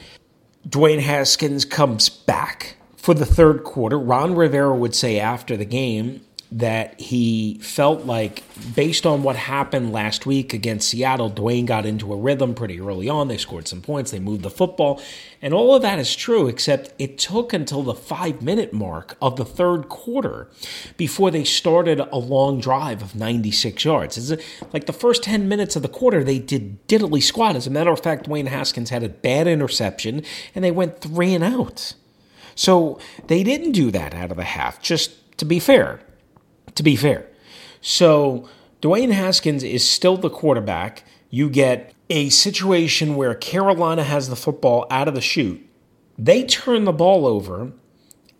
Dwayne 0.66 1.00
Haskins 1.00 1.64
comes 1.64 2.08
back 2.08 2.76
for 2.96 3.14
the 3.14 3.26
third 3.26 3.64
quarter. 3.64 3.98
Ron 3.98 4.34
Rivera 4.34 4.74
would 4.74 4.94
say 4.94 5.18
after 5.20 5.56
the 5.56 5.64
game 5.64 6.22
that 6.50 6.98
he 6.98 7.58
felt 7.58 8.06
like, 8.06 8.42
based 8.74 9.04
on 9.04 9.22
what 9.22 9.36
happened 9.36 9.92
last 9.92 10.24
week 10.24 10.54
against 10.54 10.88
Seattle, 10.88 11.30
Dwayne 11.30 11.66
got 11.66 11.84
into 11.84 12.10
a 12.10 12.16
rhythm 12.16 12.54
pretty 12.54 12.80
early 12.80 13.06
on. 13.06 13.28
They 13.28 13.36
scored 13.36 13.68
some 13.68 13.82
points, 13.82 14.10
they 14.10 14.18
moved 14.18 14.42
the 14.42 14.50
football, 14.50 15.00
and 15.42 15.52
all 15.52 15.74
of 15.74 15.82
that 15.82 15.98
is 15.98 16.16
true, 16.16 16.48
except 16.48 16.94
it 16.98 17.18
took 17.18 17.52
until 17.52 17.82
the 17.82 17.94
five 17.94 18.40
minute 18.40 18.72
mark 18.72 19.18
of 19.20 19.36
the 19.36 19.44
third 19.44 19.90
quarter 19.90 20.48
before 20.96 21.30
they 21.30 21.44
started 21.44 22.00
a 22.00 22.18
long 22.18 22.60
drive 22.60 23.02
of 23.02 23.14
96 23.14 23.84
yards. 23.84 24.16
It's 24.16 24.42
like 24.72 24.86
the 24.86 24.92
first 24.94 25.22
10 25.24 25.48
minutes 25.48 25.76
of 25.76 25.82
the 25.82 25.88
quarter, 25.88 26.24
they 26.24 26.38
did 26.38 26.86
diddly 26.88 27.22
squat. 27.22 27.56
As 27.56 27.66
a 27.66 27.70
matter 27.70 27.90
of 27.90 28.00
fact, 28.00 28.26
Dwayne 28.26 28.48
Haskins 28.48 28.88
had 28.88 29.02
a 29.02 29.10
bad 29.10 29.46
interception, 29.46 30.22
and 30.54 30.64
they 30.64 30.70
went 30.70 31.02
three 31.02 31.34
and 31.34 31.44
out. 31.44 31.92
So 32.54 32.98
they 33.26 33.42
didn't 33.42 33.72
do 33.72 33.90
that 33.90 34.14
out 34.14 34.30
of 34.30 34.38
the 34.38 34.44
half, 34.44 34.80
just 34.80 35.36
to 35.38 35.44
be 35.44 35.60
fair 35.60 36.00
to 36.74 36.82
be 36.82 36.96
fair. 36.96 37.26
So 37.80 38.48
Dwayne 38.82 39.12
Haskins 39.12 39.62
is 39.62 39.88
still 39.88 40.16
the 40.16 40.30
quarterback. 40.30 41.04
You 41.30 41.50
get 41.50 41.94
a 42.10 42.28
situation 42.30 43.16
where 43.16 43.34
Carolina 43.34 44.04
has 44.04 44.28
the 44.28 44.36
football 44.36 44.86
out 44.90 45.08
of 45.08 45.14
the 45.14 45.20
chute. 45.20 45.64
They 46.16 46.44
turn 46.44 46.84
the 46.84 46.92
ball 46.92 47.26
over 47.26 47.72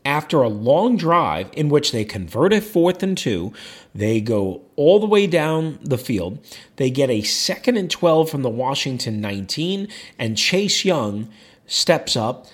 after 0.05 0.43
a 0.43 0.49
long 0.49 0.97
drive 0.97 1.51
in 1.53 1.69
which 1.69 1.93
they 1.93 2.05
convert 2.05 2.53
a 2.53 2.61
fourth 2.61 3.03
and 3.03 3.17
two. 3.17 3.53
They 3.95 4.21
go 4.21 4.63
all 4.75 5.01
the 5.01 5.07
way 5.07 5.27
down 5.27 5.79
the 5.83 5.99
field. 5.99 6.39
They 6.77 6.91
get 6.91 7.11
a 7.11 7.23
second 7.23 7.77
and 7.77 7.91
12 7.91 8.31
from 8.31 8.43
the 8.43 8.49
Washington 8.49 9.21
19, 9.21 9.89
and 10.19 10.37
Chase 10.37 10.85
Young 10.85 11.29
steps 11.67 12.17
up, 12.17 12.47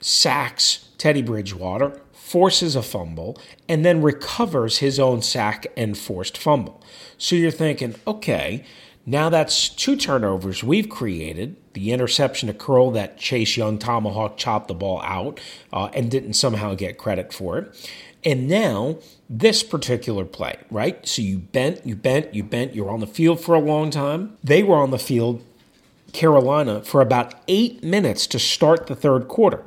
sacks 0.00 0.88
Teddy 0.96 1.22
Bridgewater, 1.22 2.00
forces 2.26 2.74
a 2.74 2.82
fumble, 2.82 3.40
and 3.68 3.84
then 3.84 4.02
recovers 4.02 4.78
his 4.78 4.98
own 4.98 5.22
sack 5.22 5.64
and 5.76 5.96
forced 5.96 6.36
fumble. 6.36 6.82
So 7.16 7.36
you're 7.36 7.52
thinking, 7.52 7.94
okay, 8.04 8.64
now 9.06 9.28
that's 9.28 9.68
two 9.68 9.94
turnovers 9.94 10.64
we've 10.64 10.88
created. 10.88 11.54
The 11.74 11.92
interception 11.92 12.48
to 12.48 12.52
Curl 12.52 12.90
that 12.90 13.16
Chase 13.16 13.56
Young 13.56 13.78
tomahawk 13.78 14.36
chopped 14.36 14.66
the 14.66 14.74
ball 14.74 15.00
out 15.02 15.38
uh, 15.72 15.88
and 15.94 16.10
didn't 16.10 16.32
somehow 16.32 16.74
get 16.74 16.98
credit 16.98 17.32
for 17.32 17.58
it. 17.58 17.92
And 18.24 18.48
now 18.48 18.98
this 19.30 19.62
particular 19.62 20.24
play, 20.24 20.56
right? 20.68 21.06
So 21.06 21.22
you 21.22 21.38
bent, 21.38 21.86
you 21.86 21.94
bent, 21.94 22.34
you 22.34 22.42
bent, 22.42 22.74
you're 22.74 22.90
on 22.90 22.98
the 22.98 23.06
field 23.06 23.40
for 23.40 23.54
a 23.54 23.60
long 23.60 23.90
time. 23.90 24.36
They 24.42 24.64
were 24.64 24.78
on 24.78 24.90
the 24.90 24.98
field, 24.98 25.44
Carolina, 26.12 26.82
for 26.82 27.00
about 27.00 27.34
eight 27.46 27.84
minutes 27.84 28.26
to 28.26 28.40
start 28.40 28.88
the 28.88 28.96
third 28.96 29.28
quarter. 29.28 29.62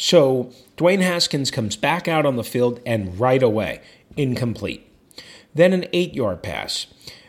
So 0.00 0.50
Dwayne 0.78 1.02
Haskins 1.02 1.50
comes 1.50 1.76
back 1.76 2.08
out 2.08 2.24
on 2.24 2.36
the 2.36 2.42
field 2.42 2.80
and 2.86 3.20
right 3.20 3.42
away, 3.42 3.82
incomplete. 4.16 4.90
Then 5.54 5.74
an 5.74 5.84
eight 5.92 6.14
yard 6.14 6.42
pass. 6.42 6.86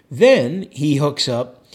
Then 0.10 0.70
he 0.72 0.96
hooks 0.96 1.28
up 1.28 1.66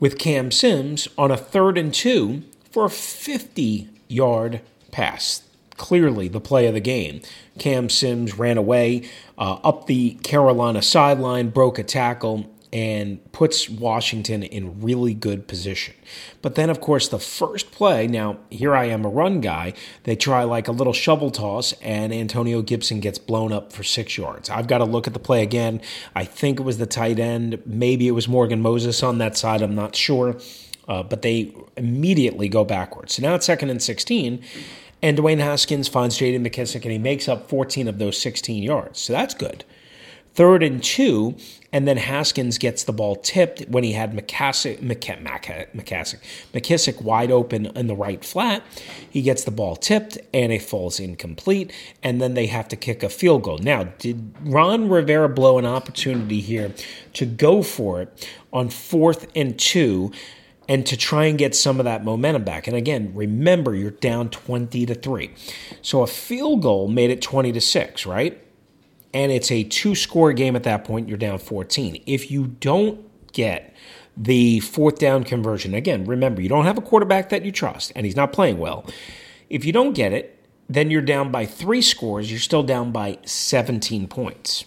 with 0.00 0.18
Cam 0.18 0.50
Sims 0.50 1.06
on 1.16 1.30
a 1.30 1.36
third 1.36 1.78
and 1.78 1.94
two 1.94 2.42
for 2.72 2.86
a 2.86 2.90
50 2.90 3.88
yard 4.08 4.62
pass. 4.90 5.42
Clearly, 5.76 6.26
the 6.26 6.40
play 6.40 6.66
of 6.66 6.74
the 6.74 6.80
game. 6.80 7.20
Cam 7.60 7.88
Sims 7.88 8.36
ran 8.36 8.58
away 8.58 9.08
uh, 9.38 9.58
up 9.62 9.86
the 9.86 10.14
Carolina 10.24 10.82
sideline, 10.82 11.50
broke 11.50 11.78
a 11.78 11.84
tackle, 11.84 12.51
and 12.72 13.20
puts 13.32 13.68
Washington 13.68 14.42
in 14.42 14.80
really 14.80 15.12
good 15.12 15.46
position. 15.46 15.94
But 16.40 16.54
then, 16.54 16.70
of 16.70 16.80
course, 16.80 17.08
the 17.08 17.18
first 17.18 17.70
play 17.70 18.06
now, 18.06 18.38
here 18.50 18.74
I 18.74 18.86
am 18.86 19.04
a 19.04 19.10
run 19.10 19.42
guy. 19.42 19.74
They 20.04 20.16
try 20.16 20.44
like 20.44 20.68
a 20.68 20.72
little 20.72 20.94
shovel 20.94 21.30
toss, 21.30 21.74
and 21.82 22.14
Antonio 22.14 22.62
Gibson 22.62 23.00
gets 23.00 23.18
blown 23.18 23.52
up 23.52 23.72
for 23.72 23.82
six 23.82 24.16
yards. 24.16 24.48
I've 24.48 24.68
got 24.68 24.78
to 24.78 24.84
look 24.84 25.06
at 25.06 25.12
the 25.12 25.18
play 25.18 25.42
again. 25.42 25.82
I 26.14 26.24
think 26.24 26.58
it 26.58 26.62
was 26.62 26.78
the 26.78 26.86
tight 26.86 27.18
end. 27.18 27.60
Maybe 27.66 28.08
it 28.08 28.12
was 28.12 28.26
Morgan 28.26 28.62
Moses 28.62 29.02
on 29.02 29.18
that 29.18 29.36
side. 29.36 29.60
I'm 29.60 29.74
not 29.74 29.94
sure. 29.94 30.36
Uh, 30.88 31.02
but 31.02 31.22
they 31.22 31.54
immediately 31.76 32.48
go 32.48 32.64
backwards. 32.64 33.14
So 33.14 33.22
now 33.22 33.34
it's 33.36 33.46
second 33.46 33.70
and 33.70 33.80
16. 33.80 34.42
And 35.00 35.18
Dwayne 35.18 35.38
Haskins 35.38 35.88
finds 35.88 36.16
J.D. 36.16 36.38
McKissic, 36.38 36.82
and 36.82 36.92
he 36.92 36.98
makes 36.98 37.28
up 37.28 37.48
14 37.48 37.88
of 37.88 37.98
those 37.98 38.18
16 38.18 38.62
yards. 38.62 39.00
So 39.00 39.12
that's 39.12 39.34
good. 39.34 39.64
Third 40.34 40.62
and 40.62 40.82
two, 40.82 41.36
and 41.72 41.86
then 41.86 41.98
Haskins 41.98 42.56
gets 42.58 42.84
the 42.84 42.92
ball 42.92 43.16
tipped 43.16 43.68
when 43.68 43.84
he 43.84 43.92
had 43.92 44.14
McCassick, 44.14 44.78
McCassick, 44.80 46.18
McKissic 46.54 47.02
wide 47.02 47.30
open 47.30 47.66
in 47.66 47.86
the 47.86 47.94
right 47.94 48.24
flat. 48.24 48.62
He 49.10 49.22
gets 49.22 49.44
the 49.44 49.50
ball 49.50 49.76
tipped 49.76 50.18
and 50.32 50.52
it 50.52 50.62
falls 50.62 50.98
incomplete, 50.98 51.72
and 52.02 52.20
then 52.20 52.34
they 52.34 52.46
have 52.46 52.68
to 52.68 52.76
kick 52.76 53.02
a 53.02 53.08
field 53.08 53.42
goal. 53.42 53.58
Now, 53.58 53.84
did 53.98 54.34
Ron 54.42 54.88
Rivera 54.88 55.28
blow 55.28 55.58
an 55.58 55.66
opportunity 55.66 56.40
here 56.40 56.72
to 57.14 57.26
go 57.26 57.62
for 57.62 58.00
it 58.00 58.28
on 58.52 58.68
fourth 58.68 59.26
and 59.34 59.58
two? 59.58 60.12
and 60.68 60.86
to 60.86 60.96
try 60.96 61.24
and 61.24 61.38
get 61.38 61.56
some 61.56 61.80
of 61.80 61.84
that 61.84 62.04
momentum 62.04 62.44
back. 62.44 62.68
And 62.68 62.76
again, 62.76 63.10
remember 63.14 63.74
you're 63.74 63.90
down 63.90 64.30
20 64.30 64.86
to 64.86 64.94
3. 64.94 65.30
So 65.82 66.02
a 66.02 66.06
field 66.06 66.62
goal 66.62 66.86
made 66.86 67.10
it 67.10 67.20
20 67.20 67.50
to 67.52 67.60
6, 67.60 68.06
right? 68.06 68.40
And 69.14 69.30
it's 69.32 69.50
a 69.50 69.64
two 69.64 69.94
score 69.94 70.32
game 70.32 70.56
at 70.56 70.62
that 70.64 70.84
point, 70.84 71.08
you're 71.08 71.18
down 71.18 71.38
14. 71.38 72.02
If 72.06 72.30
you 72.30 72.46
don't 72.46 73.00
get 73.32 73.74
the 74.16 74.60
fourth 74.60 74.98
down 74.98 75.24
conversion, 75.24 75.74
again, 75.74 76.04
remember, 76.04 76.42
you 76.42 76.48
don't 76.48 76.64
have 76.64 76.78
a 76.78 76.82
quarterback 76.82 77.28
that 77.30 77.44
you 77.44 77.52
trust, 77.52 77.92
and 77.94 78.06
he's 78.06 78.16
not 78.16 78.32
playing 78.32 78.58
well. 78.58 78.86
If 79.50 79.64
you 79.64 79.72
don't 79.72 79.92
get 79.92 80.12
it, 80.12 80.38
then 80.68 80.90
you're 80.90 81.02
down 81.02 81.30
by 81.30 81.46
three 81.46 81.82
scores, 81.82 82.30
you're 82.30 82.40
still 82.40 82.62
down 82.62 82.92
by 82.92 83.18
17 83.24 84.08
points. 84.08 84.64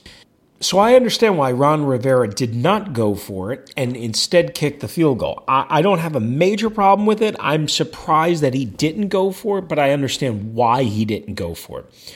So 0.62 0.80
I 0.80 0.96
understand 0.96 1.38
why 1.38 1.52
Ron 1.52 1.86
Rivera 1.86 2.28
did 2.30 2.56
not 2.56 2.94
go 2.94 3.14
for 3.14 3.52
it 3.52 3.72
and 3.76 3.96
instead 3.96 4.56
kicked 4.56 4.80
the 4.80 4.88
field 4.88 5.20
goal. 5.20 5.44
I, 5.48 5.66
I, 5.70 5.82
don't 5.82 6.00
have 6.00 6.16
a 6.16 6.22
major 6.22 6.70
problem 6.70 7.06
with 7.06 7.22
it. 7.22 7.36
I'm 7.40 7.68
surprised 7.68 8.42
that 8.42 8.54
he 8.54 8.64
didn't 8.64 9.10
go 9.10 9.32
for 9.32 9.60
it, 9.60 9.64
but 9.64 9.78
I 9.78 9.92
understand 9.92 10.54
why 10.54 10.84
he 10.84 11.04
didn't 11.04 11.36
go 11.36 11.56
for 11.56 11.82
it. 11.82 12.16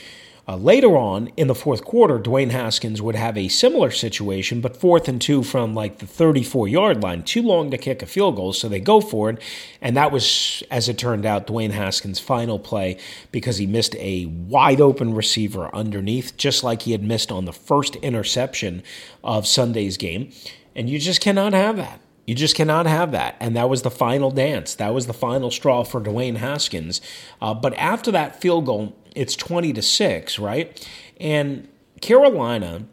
Uh, 0.50 0.56
later 0.56 0.98
on 0.98 1.28
in 1.38 1.46
the 1.46 1.54
fourth 1.54 1.86
quarter, 1.86 2.18
Dwayne 2.18 2.50
Haskins 2.50 3.04
would 3.04 3.14
have 3.14 3.38
a 3.38 3.50
similar 3.50 3.92
situation, 3.92 4.62
but 4.62 4.76
fourth 4.76 5.08
and 5.08 5.22
two 5.22 5.44
from 5.44 5.76
like 5.76 6.00
the 6.00 6.08
34 6.08 6.68
yard 6.68 7.04
line, 7.04 7.22
too 7.22 7.44
long 7.44 7.70
to 7.70 7.78
kick 7.78 8.02
a 8.02 8.08
field 8.08 8.36
goal, 8.36 8.52
so 8.52 8.68
they 8.68 8.80
go 8.80 9.00
for 9.00 9.30
it. 9.30 9.40
And 9.80 9.96
that 9.96 10.12
was, 10.12 10.64
as 10.72 10.90
it 10.90 10.98
turned 10.98 11.24
out, 11.24 11.46
Dwayne 11.46 11.70
Haskins' 11.70 12.20
final 12.20 12.58
play 12.58 12.98
because 13.32 13.58
he 13.58 13.68
missed 13.68 13.96
a 13.98 14.26
wide 14.26 14.82
open 14.82 15.14
receiver 15.14 15.70
underneath, 15.72 16.36
just 16.36 16.64
like 16.64 16.82
he 16.82 16.94
had 16.94 17.04
missed 17.04 17.32
on 17.32 17.46
the 17.46 17.54
first 17.54 17.98
interception 17.98 18.82
of 19.24 19.46
Sunday's 19.46 19.98
game. 19.98 20.32
And 20.76 20.90
you 20.90 20.98
just 20.98 21.22
cannot 21.22 21.54
have 21.54 21.78
that. 21.78 22.02
You 22.30 22.36
just 22.36 22.56
cannot 22.56 22.86
have 22.86 23.12
that. 23.12 23.36
And 23.40 23.56
that 23.56 23.70
was 23.70 23.82
the 23.82 23.90
final 23.90 24.30
dance. 24.30 24.76
That 24.76 24.94
was 24.94 25.08
the 25.08 25.14
final 25.14 25.50
straw 25.50 25.84
for 25.84 26.00
Dwayne 26.00 26.38
Haskins. 26.38 27.02
Uh, 27.42 27.56
but 27.56 27.74
after 27.74 28.12
that 28.12 28.40
field 28.40 28.68
goal, 28.68 28.96
it's 29.16 29.36
20 29.36 29.74
to 29.74 29.82
6, 29.82 30.40
right? 30.40 30.88
And 31.20 31.68
Carolina 32.02 32.86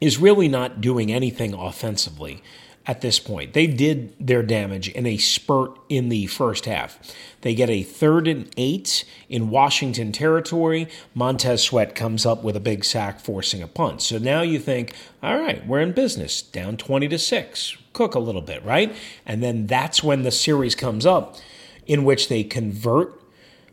is 0.00 0.18
really 0.18 0.48
not 0.48 0.80
doing 0.80 1.12
anything 1.12 1.54
offensively 1.54 2.42
at 2.88 3.02
this 3.02 3.18
point. 3.18 3.52
They 3.52 3.66
did 3.66 4.14
their 4.18 4.42
damage 4.42 4.88
in 4.88 5.06
a 5.06 5.18
spurt 5.18 5.78
in 5.90 6.08
the 6.08 6.26
first 6.26 6.64
half. 6.64 6.98
They 7.42 7.54
get 7.54 7.68
a 7.68 7.82
third 7.82 8.26
and 8.26 8.50
eight 8.56 9.04
in 9.28 9.50
Washington 9.50 10.10
territory. 10.10 10.88
Montez 11.14 11.62
Sweat 11.62 11.94
comes 11.94 12.24
up 12.24 12.42
with 12.42 12.56
a 12.56 12.60
big 12.60 12.86
sack, 12.86 13.20
forcing 13.20 13.62
a 13.62 13.68
punt. 13.68 14.00
So 14.00 14.16
now 14.16 14.40
you 14.40 14.58
think, 14.58 14.94
all 15.22 15.38
right, 15.38 15.64
we're 15.66 15.80
in 15.80 15.92
business, 15.92 16.40
down 16.40 16.78
20 16.78 17.08
to 17.08 17.18
6. 17.18 17.76
Cook 17.92 18.14
a 18.14 18.20
little 18.20 18.40
bit, 18.40 18.64
right? 18.64 18.96
And 19.26 19.42
then 19.42 19.66
that's 19.66 20.02
when 20.02 20.22
the 20.22 20.30
series 20.30 20.74
comes 20.74 21.04
up 21.04 21.36
in 21.86 22.04
which 22.04 22.30
they 22.30 22.42
convert 22.42 23.22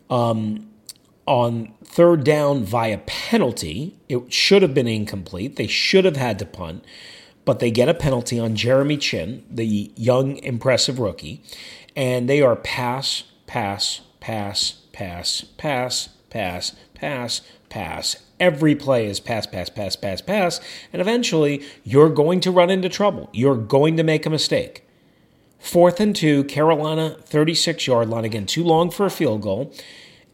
um, 0.09 0.67
on 1.25 1.73
third 1.83 2.23
down 2.23 2.63
via 2.63 2.99
penalty. 2.99 3.95
It 4.09 4.31
should 4.31 4.61
have 4.61 4.73
been 4.73 4.87
incomplete. 4.87 5.55
They 5.55 5.67
should 5.67 6.05
have 6.05 6.17
had 6.17 6.39
to 6.39 6.45
punt, 6.45 6.83
but 7.43 7.59
they 7.59 7.71
get 7.71 7.89
a 7.89 7.93
penalty 7.93 8.39
on 8.39 8.55
Jeremy 8.55 8.97
Chinn, 8.97 9.43
the 9.49 9.91
young, 9.95 10.37
impressive 10.37 10.99
rookie, 10.99 11.41
and 11.95 12.29
they 12.29 12.41
are 12.41 12.55
pass, 12.55 13.23
pass, 13.47 14.01
pass, 14.19 14.81
pass, 14.93 15.45
pass, 15.57 16.09
pass, 16.29 16.75
pass, 16.93 17.41
pass. 17.69 18.17
Every 18.39 18.75
play 18.75 19.07
is 19.07 19.19
pass, 19.19 19.47
pass, 19.47 19.69
pass, 19.69 19.95
pass, 19.95 20.21
pass, 20.21 20.59
and 20.91 21.01
eventually 21.01 21.63
you're 21.83 22.09
going 22.09 22.39
to 22.41 22.51
run 22.51 22.69
into 22.69 22.89
trouble. 22.89 23.29
You're 23.33 23.55
going 23.55 23.97
to 23.97 24.03
make 24.03 24.25
a 24.25 24.29
mistake. 24.29 24.83
Fourth 25.57 25.99
and 25.99 26.15
two, 26.15 26.43
Carolina 26.43 27.17
36 27.23 27.87
yard 27.87 28.09
line. 28.09 28.25
Again, 28.25 28.45
too 28.45 28.63
long 28.63 28.91
for 28.91 29.05
a 29.05 29.09
field 29.09 29.41
goal 29.41 29.73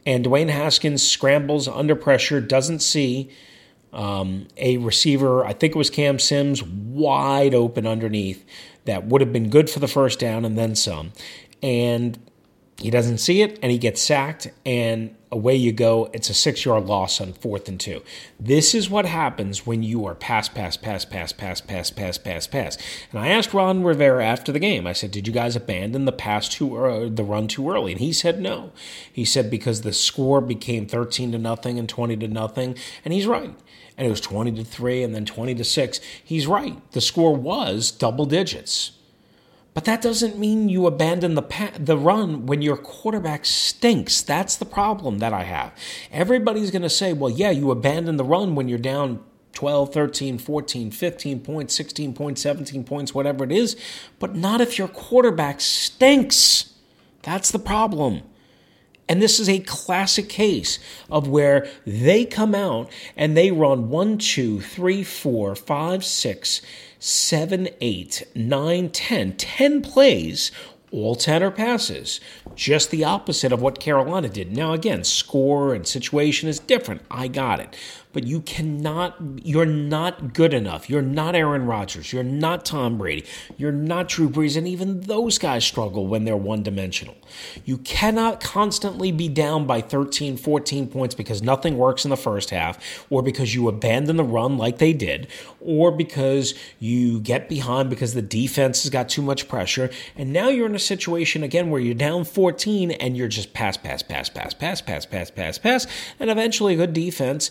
and 0.05 0.25
Dwayne 0.25 0.49
Haskins 0.49 1.07
scrambles 1.07 1.67
under 1.67 1.95
pressure, 1.95 2.41
doesn't 2.41 2.79
see 2.79 3.29
um, 3.93 4.47
a 4.57 4.77
receiver, 4.77 5.45
I 5.45 5.53
think 5.53 5.75
it 5.75 5.77
was 5.77 5.89
Cam 5.89 6.17
Sims, 6.19 6.63
wide 6.63 7.53
open 7.53 7.85
underneath 7.85 8.45
that 8.85 9.05
would 9.05 9.21
have 9.21 9.33
been 9.33 9.49
good 9.49 9.69
for 9.69 9.79
the 9.79 9.87
first 9.87 10.19
down 10.19 10.45
and 10.45 10.57
then 10.57 10.75
some. 10.75 11.11
And 11.61 12.17
he 12.81 12.89
doesn't 12.89 13.19
see 13.19 13.41
it 13.41 13.59
and 13.61 13.71
he 13.71 13.77
gets 13.77 14.01
sacked, 14.01 14.49
and 14.65 15.15
away 15.31 15.55
you 15.55 15.71
go. 15.71 16.09
It's 16.13 16.29
a 16.29 16.33
six 16.33 16.65
yard 16.65 16.85
loss 16.85 17.21
on 17.21 17.33
fourth 17.33 17.69
and 17.69 17.79
two. 17.79 18.01
This 18.39 18.75
is 18.75 18.89
what 18.89 19.05
happens 19.05 19.65
when 19.65 19.81
you 19.81 20.05
are 20.05 20.15
pass, 20.15 20.49
pass, 20.49 20.77
pass, 20.77 21.05
pass, 21.05 21.31
pass, 21.31 21.61
pass, 21.61 21.89
pass, 21.91 22.17
pass, 22.17 22.47
pass. 22.47 22.77
And 23.11 23.19
I 23.19 23.29
asked 23.29 23.53
Ron 23.53 23.83
Rivera 23.83 24.25
after 24.25 24.51
the 24.51 24.59
game, 24.59 24.85
I 24.85 24.93
said, 24.93 25.11
Did 25.11 25.27
you 25.27 25.33
guys 25.33 25.55
abandon 25.55 26.05
the 26.05 26.11
pass 26.11 26.49
too 26.49 26.75
uh, 26.75 27.09
the 27.09 27.23
run 27.23 27.47
too 27.47 27.69
early? 27.69 27.93
And 27.93 28.01
he 28.01 28.11
said 28.11 28.41
no. 28.41 28.71
He 29.11 29.23
said 29.23 29.49
because 29.49 29.81
the 29.81 29.93
score 29.93 30.41
became 30.41 30.85
13 30.85 31.31
to 31.31 31.37
nothing 31.37 31.79
and 31.79 31.87
20 31.87 32.17
to 32.17 32.27
nothing. 32.27 32.75
And 33.05 33.13
he's 33.13 33.27
right. 33.27 33.55
And 33.97 34.07
it 34.07 34.09
was 34.09 34.21
20 34.21 34.51
to 34.53 34.63
3 34.63 35.03
and 35.03 35.13
then 35.15 35.25
20 35.25 35.55
to 35.55 35.63
6. 35.63 35.99
He's 36.23 36.47
right. 36.47 36.91
The 36.91 37.01
score 37.01 37.35
was 37.35 37.91
double 37.91 38.25
digits. 38.25 38.91
But 39.73 39.85
that 39.85 40.01
doesn't 40.01 40.37
mean 40.37 40.67
you 40.67 40.85
abandon 40.85 41.35
the 41.35 41.41
pa- 41.41 41.71
the 41.79 41.97
run 41.97 42.45
when 42.45 42.61
your 42.61 42.75
quarterback 42.75 43.45
stinks. 43.45 44.21
That's 44.21 44.57
the 44.57 44.65
problem 44.65 45.19
that 45.19 45.33
I 45.33 45.43
have. 45.43 45.73
Everybody's 46.11 46.71
going 46.71 46.81
to 46.81 46.89
say, 46.89 47.13
"Well, 47.13 47.29
yeah, 47.29 47.51
you 47.51 47.71
abandon 47.71 48.17
the 48.17 48.25
run 48.25 48.55
when 48.55 48.67
you're 48.67 48.77
down 48.77 49.21
12, 49.53 49.93
13, 49.93 50.37
14, 50.37 50.91
15 50.91 51.39
points, 51.39 51.73
16 51.75 52.13
points, 52.13 52.41
17 52.41 52.83
points, 52.83 53.13
whatever 53.15 53.43
it 53.45 53.51
is, 53.51 53.77
but 54.19 54.35
not 54.35 54.59
if 54.59 54.77
your 54.77 54.89
quarterback 54.89 55.61
stinks." 55.61 56.73
That's 57.23 57.51
the 57.51 57.59
problem. 57.59 58.23
And 59.07 59.21
this 59.21 59.39
is 59.39 59.49
a 59.49 59.59
classic 59.59 60.29
case 60.29 60.79
of 61.09 61.27
where 61.27 61.67
they 61.85 62.23
come 62.25 62.55
out 62.55 62.89
and 63.17 63.35
they 63.35 63.51
run 63.51 63.89
one, 63.89 64.17
two, 64.17 64.61
three, 64.61 65.03
four, 65.03 65.53
five, 65.53 66.05
six, 66.05 66.61
seven, 67.01 67.67
eight, 67.81 68.23
nine, 68.35 68.87
ten, 68.89 69.33
ten 69.33 69.81
plays, 69.81 70.51
all 70.91 71.15
10 71.15 71.41
are 71.41 71.51
passes. 71.51 72.19
Just 72.53 72.91
the 72.91 73.03
opposite 73.03 73.51
of 73.51 73.61
what 73.61 73.79
Carolina 73.79 74.29
did. 74.29 74.55
Now, 74.55 74.73
again, 74.73 75.03
score 75.03 75.73
and 75.73 75.87
situation 75.87 76.47
is 76.47 76.59
different. 76.59 77.01
I 77.09 77.27
got 77.27 77.59
it. 77.59 77.75
But 78.13 78.23
you 78.23 78.41
cannot, 78.41 79.15
you're 79.43 79.65
not 79.65 80.33
good 80.33 80.53
enough. 80.53 80.89
You're 80.89 81.01
not 81.01 81.35
Aaron 81.35 81.65
Rodgers. 81.65 82.11
You're 82.11 82.23
not 82.23 82.65
Tom 82.65 82.97
Brady. 82.97 83.25
You're 83.57 83.71
not 83.71 84.09
Drew 84.09 84.29
Brees. 84.29 84.57
And 84.57 84.67
even 84.67 85.01
those 85.01 85.37
guys 85.37 85.63
struggle 85.63 86.07
when 86.07 86.25
they're 86.25 86.37
one 86.37 86.63
dimensional. 86.63 87.15
You 87.65 87.77
cannot 87.77 88.41
constantly 88.41 89.11
be 89.11 89.29
down 89.29 89.65
by 89.65 89.81
13, 89.81 90.37
14 90.37 90.87
points 90.87 91.15
because 91.15 91.41
nothing 91.41 91.77
works 91.77 92.03
in 92.03 92.09
the 92.09 92.17
first 92.17 92.49
half, 92.49 93.05
or 93.09 93.21
because 93.21 93.55
you 93.55 93.67
abandon 93.67 94.17
the 94.17 94.23
run 94.23 94.57
like 94.57 94.77
they 94.77 94.93
did, 94.93 95.27
or 95.59 95.91
because 95.91 96.53
you 96.79 97.19
get 97.19 97.47
behind 97.47 97.89
because 97.89 98.13
the 98.13 98.21
defense 98.21 98.83
has 98.83 98.89
got 98.89 99.09
too 99.09 99.21
much 99.21 99.47
pressure. 99.47 99.89
And 100.15 100.33
now 100.33 100.49
you're 100.49 100.65
in 100.65 100.75
a 100.75 100.79
situation 100.79 101.43
again 101.43 101.69
where 101.69 101.81
you're 101.81 101.93
down 101.93 102.23
14 102.25 102.91
and 102.91 103.15
you're 103.15 103.27
just 103.27 103.53
pass, 103.53 103.77
pass, 103.77 104.01
pass, 104.01 104.29
pass, 104.29 104.53
pass, 104.53 104.81
pass, 104.81 105.05
pass, 105.05 105.31
pass, 105.31 105.57
pass. 105.57 105.87
And 106.19 106.29
eventually 106.29 106.73
a 106.73 106.77
good 106.77 106.93
defense, 106.93 107.49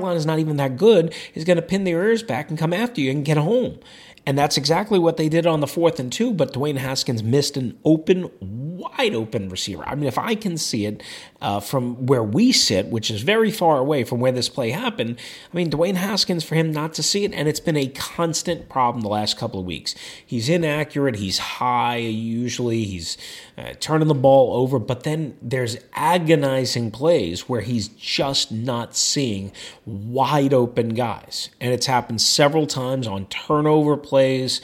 Carolina's 0.00 0.26
not 0.26 0.38
even 0.38 0.56
that 0.56 0.76
good, 0.78 1.14
is 1.34 1.44
going 1.44 1.56
to 1.56 1.62
pin 1.62 1.84
their 1.84 2.02
ears 2.02 2.22
back 2.22 2.48
and 2.48 2.58
come 2.58 2.72
after 2.72 3.00
you 3.00 3.10
and 3.10 3.24
get 3.24 3.36
home. 3.36 3.78
And 4.26 4.38
that's 4.38 4.56
exactly 4.56 4.98
what 4.98 5.16
they 5.16 5.28
did 5.28 5.46
on 5.46 5.60
the 5.60 5.66
fourth 5.66 6.00
and 6.00 6.12
two, 6.12 6.32
but 6.32 6.54
Dwayne 6.54 6.78
Haskins 6.78 7.22
missed 7.22 7.56
an 7.56 7.78
open, 7.84 8.30
wide 8.40 9.14
open 9.14 9.48
receiver. 9.48 9.82
I 9.86 9.94
mean, 9.94 10.06
if 10.06 10.18
I 10.18 10.34
can 10.34 10.56
see 10.56 10.86
it 10.86 11.02
uh, 11.40 11.60
from 11.60 12.06
where 12.06 12.22
we 12.22 12.52
sit, 12.52 12.86
which 12.86 13.10
is 13.10 13.22
very 13.22 13.50
far 13.50 13.78
away 13.78 14.04
from 14.04 14.20
where 14.20 14.32
this 14.32 14.48
play 14.48 14.70
happened, 14.70 15.18
I 15.52 15.56
mean, 15.56 15.70
Dwayne 15.70 15.96
Haskins, 15.96 16.44
for 16.44 16.54
him 16.54 16.72
not 16.72 16.94
to 16.94 17.02
see 17.02 17.24
it, 17.24 17.32
and 17.32 17.48
it's 17.48 17.60
been 17.60 17.76
a 17.76 17.88
constant 17.88 18.68
problem 18.68 19.02
the 19.02 19.08
last 19.08 19.36
couple 19.38 19.60
of 19.60 19.66
weeks. 19.66 19.94
He's 20.24 20.48
inaccurate, 20.48 21.16
he's 21.16 21.38
high, 21.38 21.96
usually, 21.96 22.84
he's 22.84 23.16
uh, 23.56 23.74
turning 23.80 24.08
the 24.08 24.14
ball 24.14 24.56
over, 24.56 24.78
but 24.78 25.04
then 25.04 25.36
there's 25.40 25.76
agonizing 25.94 26.90
plays 26.90 27.48
where 27.48 27.62
he's 27.62 27.88
just 27.88 28.52
not 28.52 28.96
seeing 28.96 29.52
wide 29.86 30.54
open 30.54 30.90
guys. 30.90 31.50
And 31.60 31.72
it's 31.72 31.86
happened 31.86 32.20
several 32.20 32.66
times 32.66 33.06
on 33.06 33.26
turnover 33.26 33.96
plays. 33.96 34.60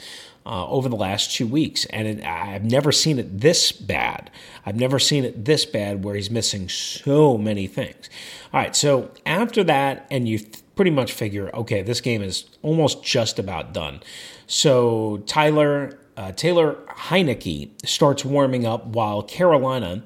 Uh, 0.47 0.65
over 0.69 0.87
the 0.87 0.95
last 0.95 1.35
two 1.35 1.45
weeks, 1.45 1.83
and 1.87 2.07
it, 2.07 2.23
I've 2.23 2.63
never 2.63 2.93
seen 2.93 3.19
it 3.19 3.41
this 3.41 3.73
bad. 3.73 4.31
I've 4.65 4.77
never 4.77 4.97
seen 4.97 5.25
it 5.25 5.43
this 5.43 5.65
bad 5.65 6.05
where 6.05 6.15
he's 6.15 6.31
missing 6.31 6.69
so 6.69 7.37
many 7.37 7.67
things. 7.67 8.09
All 8.53 8.61
right, 8.61 8.73
so 8.73 9.11
after 9.25 9.61
that, 9.65 10.07
and 10.09 10.25
you 10.25 10.39
pretty 10.77 10.91
much 10.91 11.11
figure, 11.11 11.53
okay, 11.53 11.81
this 11.81 11.99
game 11.99 12.21
is 12.21 12.45
almost 12.61 13.03
just 13.03 13.39
about 13.39 13.73
done. 13.73 13.99
So 14.47 15.17
Tyler 15.25 15.99
uh, 16.15 16.31
Taylor 16.31 16.77
Heinicke 16.89 17.69
starts 17.85 18.25
warming 18.25 18.65
up 18.65 18.87
while 18.87 19.21
Carolina 19.21 20.01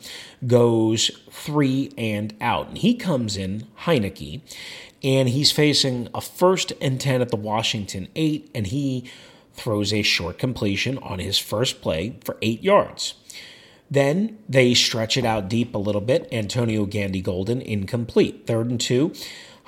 goes 0.46 1.10
three 1.30 1.94
and 1.98 2.36
out. 2.42 2.68
And 2.68 2.78
he 2.80 2.96
comes 2.96 3.38
in, 3.38 3.68
Heinicke, 3.82 4.42
and 5.04 5.30
he's 5.30 5.52
facing 5.52 6.10
a 6.14 6.20
first 6.20 6.74
and 6.82 7.00
10 7.00 7.22
at 7.22 7.30
the 7.30 7.38
Washington 7.38 8.10
8, 8.16 8.52
and 8.54 8.68
he 8.68 9.10
throws 9.54 9.94
a 9.94 10.02
short 10.02 10.38
completion 10.38 10.98
on 11.00 11.20
his 11.20 11.38
first 11.38 11.82
play 11.82 12.18
for 12.24 12.38
eight 12.42 12.64
yards. 12.64 13.16
Then 13.90 14.40
they 14.48 14.74
stretch 14.74 15.18
it 15.18 15.26
out 15.26 15.50
deep 15.50 15.76
a 15.76 15.78
little 15.78 16.02
bit. 16.02 16.28
Antonio 16.32 16.86
Gandy 16.86 17.22
Golden 17.22 17.62
incomplete. 17.62 18.48
Third 18.48 18.70
and 18.70 18.80
two. 18.80 19.14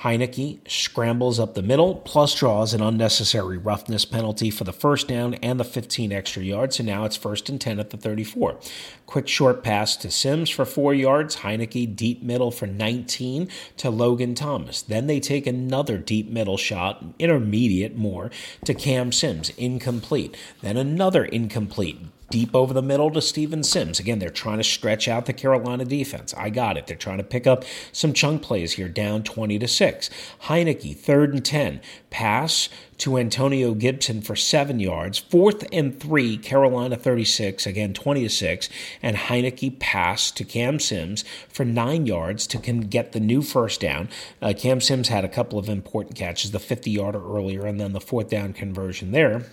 Heinicke 0.03 0.59
scrambles 0.69 1.39
up 1.39 1.53
the 1.53 1.61
middle, 1.61 1.95
plus 1.95 2.35
draws 2.35 2.73
an 2.73 2.81
unnecessary 2.81 3.57
roughness 3.57 4.03
penalty 4.03 4.49
for 4.49 4.65
the 4.65 4.73
first 4.73 5.07
down 5.07 5.35
and 5.35 5.57
the 5.57 5.63
15 5.63 6.11
extra 6.11 6.43
yards, 6.43 6.75
so 6.75 6.83
now 6.83 7.05
it's 7.05 7.15
first 7.15 7.47
and 7.47 7.61
10 7.61 7.79
at 7.79 7.89
the 7.89 7.95
34. 7.95 8.59
Quick 9.05 9.29
short 9.29 9.63
pass 9.63 9.95
to 9.95 10.11
Sims 10.11 10.49
for 10.49 10.65
four 10.65 10.93
yards, 10.93 11.37
Heinicke 11.37 11.95
deep 11.95 12.21
middle 12.21 12.51
for 12.51 12.67
19 12.67 13.47
to 13.77 13.89
Logan 13.89 14.35
Thomas. 14.35 14.81
Then 14.81 15.07
they 15.07 15.21
take 15.21 15.47
another 15.47 15.97
deep 15.97 16.29
middle 16.29 16.57
shot, 16.57 17.01
intermediate 17.17 17.95
more, 17.95 18.29
to 18.65 18.73
Cam 18.73 19.13
Sims, 19.13 19.51
incomplete. 19.51 20.35
Then 20.61 20.75
another 20.75 21.23
incomplete 21.23 21.97
deep 22.33 22.55
over 22.55 22.73
the 22.73 22.81
middle 22.81 23.11
to 23.11 23.21
Steven 23.21 23.61
Sims. 23.61 23.99
Again, 23.99 24.17
they're 24.17 24.27
trying 24.31 24.57
to 24.57 24.63
stretch 24.63 25.07
out 25.07 25.27
the 25.27 25.33
Carolina 25.33 25.85
defense. 25.85 26.33
I 26.35 26.49
got 26.49 26.77
it. 26.77 26.87
They're 26.87 26.97
trying 26.97 27.19
to 27.19 27.23
pick 27.23 27.45
up 27.45 27.63
some 27.91 28.11
chunk 28.11 28.41
plays 28.41 28.73
here, 28.73 28.89
down 28.89 29.21
20 29.21 29.59
to 29.59 29.67
6. 29.67 30.09
Heinicke, 30.45 30.97
third 30.97 31.31
and 31.31 31.45
10. 31.45 31.79
Pass 32.09 32.69
to 33.03 33.17
Antonio 33.17 33.73
Gibson 33.73 34.21
for 34.21 34.35
seven 34.35 34.79
yards. 34.79 35.17
Fourth 35.17 35.67
and 35.71 35.99
three, 35.99 36.37
Carolina 36.37 36.95
36, 36.95 37.65
again 37.65 37.93
20 37.93 38.23
to 38.23 38.29
6. 38.29 38.69
And 39.01 39.17
Heinicke 39.17 39.77
passed 39.79 40.37
to 40.37 40.43
Cam 40.43 40.79
Sims 40.79 41.25
for 41.49 41.65
nine 41.65 42.05
yards 42.05 42.47
to 42.47 42.57
can 42.59 42.81
get 42.81 43.11
the 43.11 43.19
new 43.19 43.41
first 43.41 43.81
down. 43.81 44.09
Uh, 44.41 44.53
Cam 44.57 44.79
Sims 44.79 45.09
had 45.09 45.25
a 45.25 45.29
couple 45.29 45.59
of 45.59 45.69
important 45.69 46.15
catches, 46.15 46.51
the 46.51 46.59
50 46.59 46.91
yarder 46.91 47.21
earlier, 47.21 47.65
and 47.65 47.79
then 47.79 47.93
the 47.93 47.99
fourth 47.99 48.29
down 48.29 48.53
conversion 48.53 49.11
there. 49.11 49.47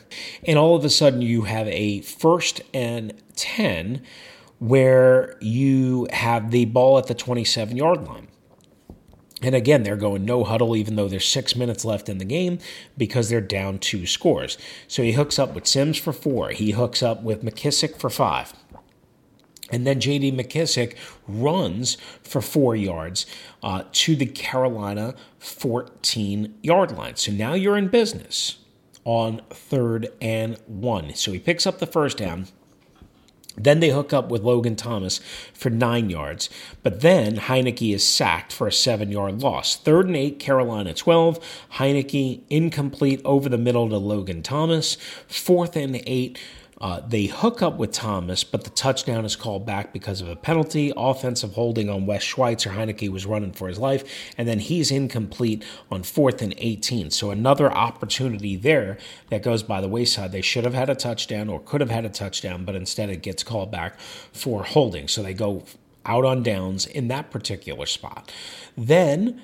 And 0.45 0.59
all 0.59 0.77
of 0.77 0.85
a 0.85 0.90
sudden, 0.90 1.23
you 1.23 1.43
have 1.43 1.66
a 1.69 2.03
first 2.03 2.61
and 2.75 3.15
10 3.37 4.03
where 4.59 5.37
you 5.41 6.07
have 6.13 6.51
the 6.51 6.67
ball 6.67 6.99
at 6.99 7.07
the 7.07 7.15
27 7.15 7.77
yard 7.77 8.07
line. 8.07 8.29
And 9.43 9.55
again, 9.55 9.83
they're 9.83 9.97
going 9.97 10.27
no 10.27 10.45
huddle, 10.45 10.77
even 10.77 10.97
though 10.97 11.09
there's 11.09 11.27
six 11.27 11.57
minutes 11.57 11.85
left 11.85 12.11
in 12.11 12.19
the 12.19 12.27
game 12.27 12.59
because 12.99 13.31
they're 13.31 13.41
down 13.41 13.79
two 13.79 14.07
scores. 14.07 14.59
So 14.87 15.03
he 15.03 15.13
hooks 15.13 15.39
up 15.39 15.55
with 15.55 15.67
Sims 15.67 15.97
for 15.99 16.13
four. 16.13 16.51
He 16.51 16.73
hooks 16.73 17.03
up 17.03 17.23
with 17.23 17.43
McKissic 17.43 17.97
for 17.97 18.11
five. 18.11 18.53
And 19.73 19.87
then 19.87 20.01
J.D. 20.01 20.33
McKissic 20.33 20.97
runs 21.27 21.97
for 22.23 22.43
four 22.43 22.77
yards 22.77 23.25
uh, 23.63 23.85
to 23.93 24.17
the 24.17 24.27
Carolina 24.27 25.15
14 25.39 26.55
yard 26.63 26.93
line. 26.93 27.17
So 27.17 27.33
now 27.33 27.55
you're 27.55 27.79
in 27.79 27.89
business 27.89 28.59
on 29.05 29.41
third 29.49 30.09
and 30.21 30.59
one. 30.67 31.15
So 31.15 31.33
he 31.33 31.39
picks 31.39 31.67
up 31.67 31.79
the 31.79 31.87
first 31.87 32.19
down. 32.19 32.49
Then 33.57 33.81
they 33.81 33.91
hook 33.91 34.13
up 34.13 34.31
with 34.31 34.43
Logan 34.43 34.77
Thomas 34.77 35.21
for 35.53 35.71
nine 35.71 36.09
yards. 36.09 36.49
But 36.83 37.01
then 37.01 37.37
Heinicke 37.37 37.95
is 37.95 38.07
sacked 38.07 38.53
for 38.53 38.67
a 38.67 38.73
seven 38.73 39.11
yard 39.11 39.43
loss. 39.43 39.77
Third 39.77 40.07
and 40.07 40.17
eight, 40.17 40.39
Carolina 40.39 40.95
12. 40.95 41.67
Heinicke 41.75 42.43
incomplete 42.49 43.21
over 43.25 43.49
the 43.49 43.59
middle 43.59 43.89
to 43.89 43.99
Logan 43.99 44.43
Thomas. 44.43 44.97
Fourth 45.27 45.77
and 45.77 46.01
eight, 46.07 46.39
uh, 46.81 47.01
they 47.07 47.27
hook 47.27 47.61
up 47.61 47.77
with 47.77 47.93
Thomas, 47.93 48.43
but 48.43 48.64
the 48.64 48.71
touchdown 48.71 49.27
is 49.27 49.37
called 49.37 49.66
back 49.66 49.93
because 49.93 50.23
of 50.23 50.29
a 50.29 50.37
penalty. 50.37 50.93
Offensive 50.97 51.53
holding 51.53 51.90
on 51.90 52.07
Wes 52.07 52.23
Schweitzer. 52.23 52.71
Heinicke 52.71 53.11
was 53.11 53.27
running 53.27 53.53
for 53.53 53.69
his 53.69 53.79
life, 53.79 54.33
and 54.38 54.49
then 54.49 54.61
he's 54.61 54.90
incomplete 54.90 55.62
on 55.90 56.03
fourth 56.03 56.40
and 56.40 56.55
18. 56.57 57.11
So 57.11 57.31
another 57.31 57.71
opportunity 57.71 58.57
there 58.57 58.97
that 59.29 59.43
goes 59.43 59.62
by 59.62 59.83
the 59.83 59.88
wayside. 59.88 60.33
They 60.33 60.40
should 60.40 60.64
have 60.64 60.73
had 60.73 60.88
a 60.88 60.95
touchdown 60.95 61.51
or 61.51 61.61
could 61.61 61.83
have 61.83 61.90
had 61.90 62.07
a 62.07 62.11
touchdown, 62.11 62.64
but 62.64 62.75
instead 62.75 63.11
it 63.11 63.21
gets 63.21 63.43
called 63.43 63.71
back 63.71 64.01
for 64.33 64.64
holding. 64.64 65.07
So 65.07 65.23
they 65.23 65.35
go 65.35 65.64
out 66.07 66.25
on 66.25 66.43
downs 66.43 66.87
in 66.87 67.09
that 67.09 67.31
particular 67.31 67.85
spot. 67.85 68.33
Then 68.75 69.43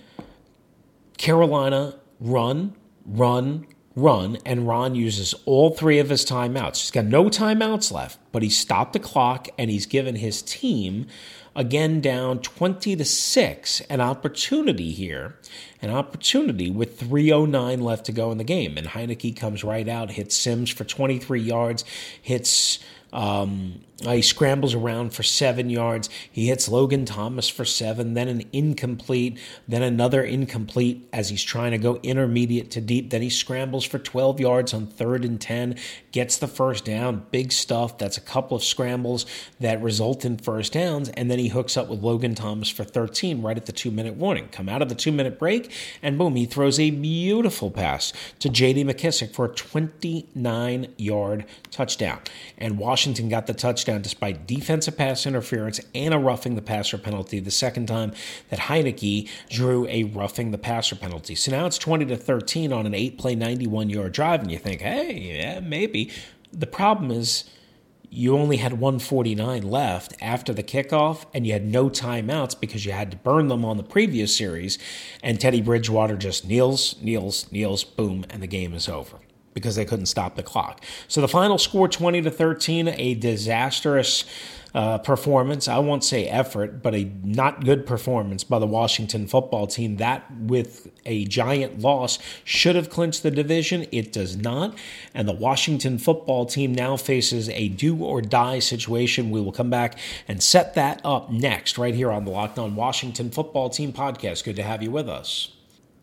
Carolina 1.19 1.99
run, 2.19 2.75
run, 3.05 3.67
run, 3.97 4.37
and 4.45 4.69
Ron 4.69 4.95
uses 4.95 5.35
all 5.47 5.71
three 5.71 5.99
of 5.99 6.11
his 6.11 6.25
timeouts. 6.25 6.83
He's 6.83 6.91
got 6.91 7.07
no 7.07 7.25
timeouts 7.25 7.91
left, 7.91 8.21
but 8.31 8.43
he 8.43 8.51
stopped 8.51 8.93
the 8.93 9.01
clock 9.01 9.49
and 9.59 9.71
he's 9.71 9.87
given 9.87 10.17
his 10.17 10.43
team, 10.43 11.07
again 11.57 12.03
down 12.03 12.41
20 12.41 12.95
to 12.95 13.05
6, 13.05 13.81
an 13.81 14.03
opportunity 14.03 14.93
here. 14.93 15.37
An 15.81 15.91
opportunity 15.91 16.71
with 16.71 17.01
3.09 17.01 17.81
left 17.81 18.07
to 18.07 18.13
go 18.13 18.31
in 18.31 18.39
the 18.39 18.45
game. 18.45 18.77
And 18.77 18.89
Heinicke 18.89 19.37
comes 19.37 19.65
right 19.65 19.89
out, 19.89 20.11
hits 20.11 20.37
Sims 20.37 20.71
for 20.71 20.85
23 20.85 21.41
yards, 21.41 21.85
hits 22.21 22.79
um, 23.13 23.81
Uh, 24.05 24.13
he 24.13 24.21
scrambles 24.21 24.75
around 24.75 25.15
for 25.15 25.23
seven 25.23 25.71
yards. 25.71 26.11
He 26.31 26.49
hits 26.49 26.69
Logan 26.69 27.07
Thomas 27.07 27.49
for 27.49 27.65
seven, 27.65 28.13
then 28.13 28.29
an 28.29 28.43
incomplete, 28.53 29.39
then 29.67 29.83
another 29.83 30.23
incomplete 30.23 31.09
as 31.15 31.31
he's 31.31 31.43
trying 31.43 31.71
to 31.71 31.79
go 31.79 31.99
intermediate 32.03 32.71
to 32.73 32.83
deep. 32.83 33.09
Then 33.09 33.23
he 33.23 33.31
scrambles 33.31 33.87
for 33.87 33.99
12 33.99 34.39
yards 34.39 34.75
on 34.75 34.87
third 34.87 35.25
and 35.25 35.41
10, 35.41 35.77
gets 36.13 36.37
the 36.37 36.47
first 36.47 36.85
down. 36.85 37.25
Big 37.31 37.53
stuff. 37.53 37.97
That's 37.97 38.19
a 38.19 38.21
couple 38.21 38.55
of 38.55 38.63
scrambles 38.63 39.25
that 39.61 39.81
result 39.81 40.27
in 40.27 40.37
first 40.37 40.75
downs. 40.75 41.09
And 41.11 41.31
then 41.31 41.39
he 41.39 41.49
hooks 41.49 41.79
up 41.79 41.89
with 41.89 42.03
Logan 42.03 42.35
Thomas 42.35 42.69
for 42.69 42.85
13 42.85 43.41
right 43.41 43.57
at 43.57 43.65
the 43.65 43.73
two 43.73 43.91
minute 43.91 44.17
warning. 44.17 44.49
Come 44.49 44.69
out 44.69 44.83
of 44.83 44.91
the 44.91 44.95
two 44.95 45.13
minute 45.13 45.39
break, 45.39 45.73
and 46.03 46.19
boom, 46.19 46.37
he 46.37 46.45
throws 46.45 46.79
a 46.79 46.91
beautiful 46.91 47.71
pass 47.71 48.13
to 48.41 48.51
JD 48.51 48.85
McKissic 48.85 49.33
for 49.33 49.47
a 49.47 49.55
29 49.55 50.89
yard 50.99 51.47
touchdown. 51.71 52.21
And 52.59 52.79
Washington 52.79 53.31
got 53.31 53.47
the 53.47 53.55
touchdown 53.55 53.86
despite 53.87 54.47
defensive 54.47 54.97
pass 54.97 55.27
interference 55.27 55.81
and 55.95 56.13
a 56.13 56.19
roughing 56.19 56.55
the 56.55 56.63
passer 56.63 56.99
penalty. 56.99 57.41
The 57.41 57.51
second 57.51 57.87
time 57.87 58.13
that 58.51 58.61
Heinicke 58.61 59.29
drew 59.49 59.87
a 59.89 60.05
roughing 60.05 60.51
the 60.51 60.59
passer 60.59 60.97
penalty. 60.97 61.35
So 61.35 61.53
now 61.53 61.67
it's 61.67 61.79
20 61.79 62.07
to 62.07 62.17
13 62.17 62.73
on 62.73 62.87
an 62.87 62.95
eight 62.95 63.19
play, 63.19 63.35
91 63.35 63.89
yard 63.91 64.13
drive, 64.13 64.43
and 64.43 64.51
you 64.51 64.59
think, 64.59 64.81
hey, 64.81 65.19
yeah, 65.19 65.61
maybe. 65.61 66.11
The 66.53 66.67
problem 66.67 67.11
is 67.11 67.45
you 68.11 68.37
only 68.37 68.57
had 68.59 68.75
149 68.75 69.63
left 69.63 70.15
after 70.21 70.53
the 70.53 70.63
kickoff, 70.63 71.27
and 71.35 71.47
you 71.47 71.53
had 71.53 71.67
no 71.67 71.89
timeouts 71.89 72.59
because 72.59 72.87
you 72.87 72.93
had 72.93 73.11
to 73.11 73.17
burn 73.17 73.49
them 73.49 73.65
on 73.65 73.77
the 73.77 73.83
previous 73.83 74.37
series. 74.37 74.79
And 75.23 75.41
Teddy 75.41 75.61
Bridgewater 75.61 76.17
just 76.17 76.47
kneels, 76.47 77.01
kneels, 77.03 77.51
kneels, 77.53 77.85
boom, 77.85 78.25
and 78.31 78.43
the 78.43 78.47
game 78.47 78.75
is 78.75 78.89
over 78.89 79.19
because 79.57 79.75
they 79.75 79.87
couldn't 79.87 80.05
stop 80.05 80.37
the 80.37 80.43
clock. 80.43 80.85
So 81.09 81.23
the 81.23 81.29
final 81.29 81.57
score 81.57 81.89
20 81.89 82.21
to 82.21 82.31
13, 82.31 82.89
a 82.89 83.15
disastrous 83.15 84.27
uh, 84.75 84.99
performance. 84.99 85.67
I 85.67 85.79
won't 85.79 86.05
say 86.05 86.27
effort, 86.29 86.83
but 86.83 86.95
a 86.95 87.11
not 87.25 87.65
good 87.65 87.87
performance 87.87 88.45
by 88.45 88.59
the 88.59 88.67
Washington 88.67 89.27
football 89.27 89.67
team. 89.67 89.97
That, 89.97 90.31
with 90.39 90.91
a 91.07 91.25
giant 91.25 91.81
loss, 91.81 92.19
should 92.45 92.77
have 92.77 92.91
clinched 92.91 93.23
the 93.23 93.31
division. 93.31 93.87
It 93.91 94.13
does 94.13 94.37
not. 94.37 94.77
And 95.15 95.27
the 95.27 95.33
Washington 95.33 95.97
football 95.97 96.45
team 96.45 96.75
now 96.75 96.99
faces 96.99 97.49
a 97.49 97.69
do 97.69 97.97
or 98.05 98.21
die 98.21 98.59
situation. 98.59 99.31
We 99.31 99.41
will 99.41 99.53
come 99.53 99.71
back 99.71 99.99
and 100.29 100.43
set 100.43 100.75
that 100.75 101.01
up 101.03 101.31
next, 101.31 101.79
right 101.79 101.95
here 101.95 102.11
on 102.11 102.27
the 102.27 102.31
Locked 102.31 102.59
On 102.59 102.77
Washington 102.77 103.31
Football 103.31 103.71
Team 103.71 103.95
podcast. 103.95 104.45
Good 104.45 104.57
to 104.57 104.63
have 104.63 104.83
you 104.83 104.91
with 104.91 105.09
us. 105.09 105.56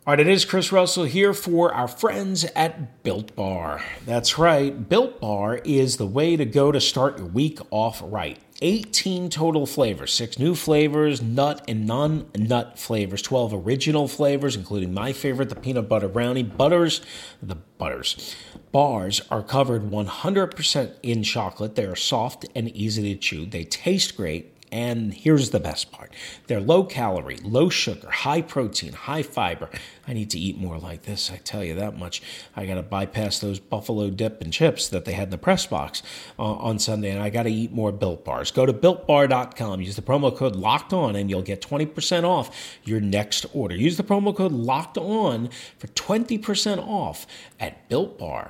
All 0.06 0.12
right, 0.12 0.20
it 0.20 0.28
is 0.28 0.44
Chris 0.44 0.74
Russell 0.74 1.06
here 1.06 1.34
for 1.34 1.74
our 1.74 1.88
friends 1.88 2.44
at 2.58 3.04
Built 3.04 3.38
Bar. 3.38 3.82
That's 4.06 4.38
right, 4.38 4.89
Built 4.89 5.22
Bar 5.22 5.62
is 5.63 5.96
the 5.96 6.06
way 6.06 6.36
to 6.36 6.44
go 6.44 6.74
to 6.74 6.82
start 6.82 7.20
your 7.20 7.28
week 7.28 7.60
off 7.72 8.02
right. 8.04 8.38
18 8.62 9.30
total 9.30 9.66
flavors, 9.66 10.12
six 10.12 10.38
new 10.38 10.56
flavors, 10.56 11.22
nut 11.22 11.63
and 11.70 11.88
non 11.88 12.30
nut 12.36 12.78
flavors, 12.78 13.22
12 13.22 13.54
original 13.54 14.10
flavors, 14.10 14.58
including 14.58 14.94
my 14.94 15.13
favorite, 15.13 15.48
the 15.48 15.56
peanut 15.56 15.88
butter 15.88 16.10
brownie. 16.10 16.44
Butters, 16.44 17.00
the 17.42 17.56
butters. 17.56 18.36
Bars 18.74 19.22
are 19.32 19.42
covered 19.42 19.84
100% 19.84 20.96
in 21.02 21.24
chocolate. 21.24 21.76
They 21.76 21.86
are 21.86 21.96
soft 21.96 22.46
and 22.54 22.68
easy 22.76 23.13
to 23.13 23.20
chew. 23.20 23.46
They 23.46 23.63
taste 23.63 24.18
great 24.18 24.53
and 24.74 25.14
here's 25.14 25.52
the 25.52 25.60
best 25.60 25.92
part 25.92 26.12
they're 26.48 26.60
low 26.60 26.84
calorie, 26.84 27.38
low 27.44 27.70
sugar, 27.70 28.10
high 28.10 28.42
protein, 28.42 28.94
high 28.94 29.22
fiber. 29.22 29.70
I 30.08 30.14
need 30.14 30.32
to 30.32 30.40
eat 30.40 30.58
more 30.58 30.80
like 30.80 31.04
this, 31.04 31.32
I 31.32 31.38
tell 31.38 31.64
you 31.64 31.76
that 31.76 31.98
much. 31.98 32.22
I 32.56 32.66
got 32.66 32.76
to 32.76 32.82
bypass 32.82 33.40
those 33.40 33.60
buffalo 33.60 34.10
dip 34.10 34.42
and 34.42 34.52
chips 34.52 34.90
that 34.90 35.06
they 35.06 35.14
had 35.14 35.26
in 35.26 35.30
the 35.30 35.38
press 35.38 35.68
box 35.68 36.02
uh, 36.40 36.44
on 36.44 36.80
Sunday, 36.80 37.12
and 37.12 37.22
I 37.22 37.30
got 37.30 37.44
to 37.44 37.52
eat 37.52 37.72
more 37.72 37.92
built 37.92 38.26
bars. 38.26 38.50
Go 38.50 38.66
to 38.66 38.74
builtbar.com, 38.74 39.80
use 39.82 39.96
the 39.96 40.02
promo 40.02 40.36
code 40.36 40.56
locked 40.56 40.92
on, 40.92 41.16
and 41.16 41.30
you'll 41.30 41.44
get 41.44 41.62
20% 41.62 42.24
off 42.24 42.78
your 42.84 43.00
next 43.00 43.46
order. 43.54 43.76
Use 43.76 43.96
the 43.96 44.04
promo 44.04 44.36
code 44.36 44.52
locked 44.52 44.98
on 44.98 45.50
for 45.78 45.88
20% 45.88 46.80
off 46.80 47.28
at 47.60 47.88
builtbar.com. 47.90 48.50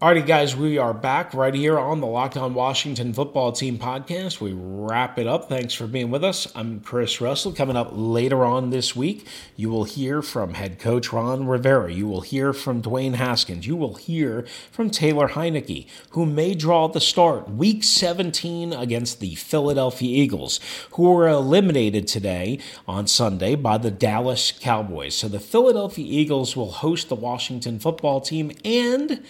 Alrighty, 0.00 0.26
guys, 0.26 0.56
we 0.56 0.78
are 0.78 0.94
back 0.94 1.34
right 1.34 1.52
here 1.52 1.78
on 1.78 2.00
the 2.00 2.06
Locked 2.06 2.38
On 2.38 2.54
Washington 2.54 3.12
Football 3.12 3.52
Team 3.52 3.76
podcast. 3.76 4.40
We 4.40 4.54
wrap 4.56 5.18
it 5.18 5.26
up. 5.26 5.50
Thanks 5.50 5.74
for 5.74 5.86
being 5.86 6.10
with 6.10 6.24
us. 6.24 6.50
I'm 6.56 6.80
Chris 6.80 7.20
Russell. 7.20 7.52
Coming 7.52 7.76
up 7.76 7.90
later 7.92 8.42
on 8.42 8.70
this 8.70 8.96
week, 8.96 9.26
you 9.56 9.68
will 9.68 9.84
hear 9.84 10.22
from 10.22 10.54
head 10.54 10.78
coach 10.78 11.12
Ron 11.12 11.46
Rivera. 11.46 11.92
You 11.92 12.08
will 12.08 12.22
hear 12.22 12.54
from 12.54 12.80
Dwayne 12.80 13.16
Haskins. 13.16 13.66
You 13.66 13.76
will 13.76 13.96
hear 13.96 14.46
from 14.72 14.88
Taylor 14.88 15.28
Heinicke, 15.28 15.86
who 16.12 16.24
may 16.24 16.54
draw 16.54 16.88
the 16.88 16.98
start 16.98 17.50
week 17.50 17.84
17 17.84 18.72
against 18.72 19.20
the 19.20 19.34
Philadelphia 19.34 20.16
Eagles, 20.16 20.60
who 20.92 21.12
were 21.12 21.28
eliminated 21.28 22.08
today 22.08 22.58
on 22.88 23.06
Sunday 23.06 23.54
by 23.54 23.76
the 23.76 23.90
Dallas 23.90 24.50
Cowboys. 24.50 25.14
So 25.14 25.28
the 25.28 25.38
Philadelphia 25.38 26.06
Eagles 26.08 26.56
will 26.56 26.70
host 26.70 27.10
the 27.10 27.14
Washington 27.14 27.78
Football 27.78 28.22
Team 28.22 28.52
and 28.64 29.22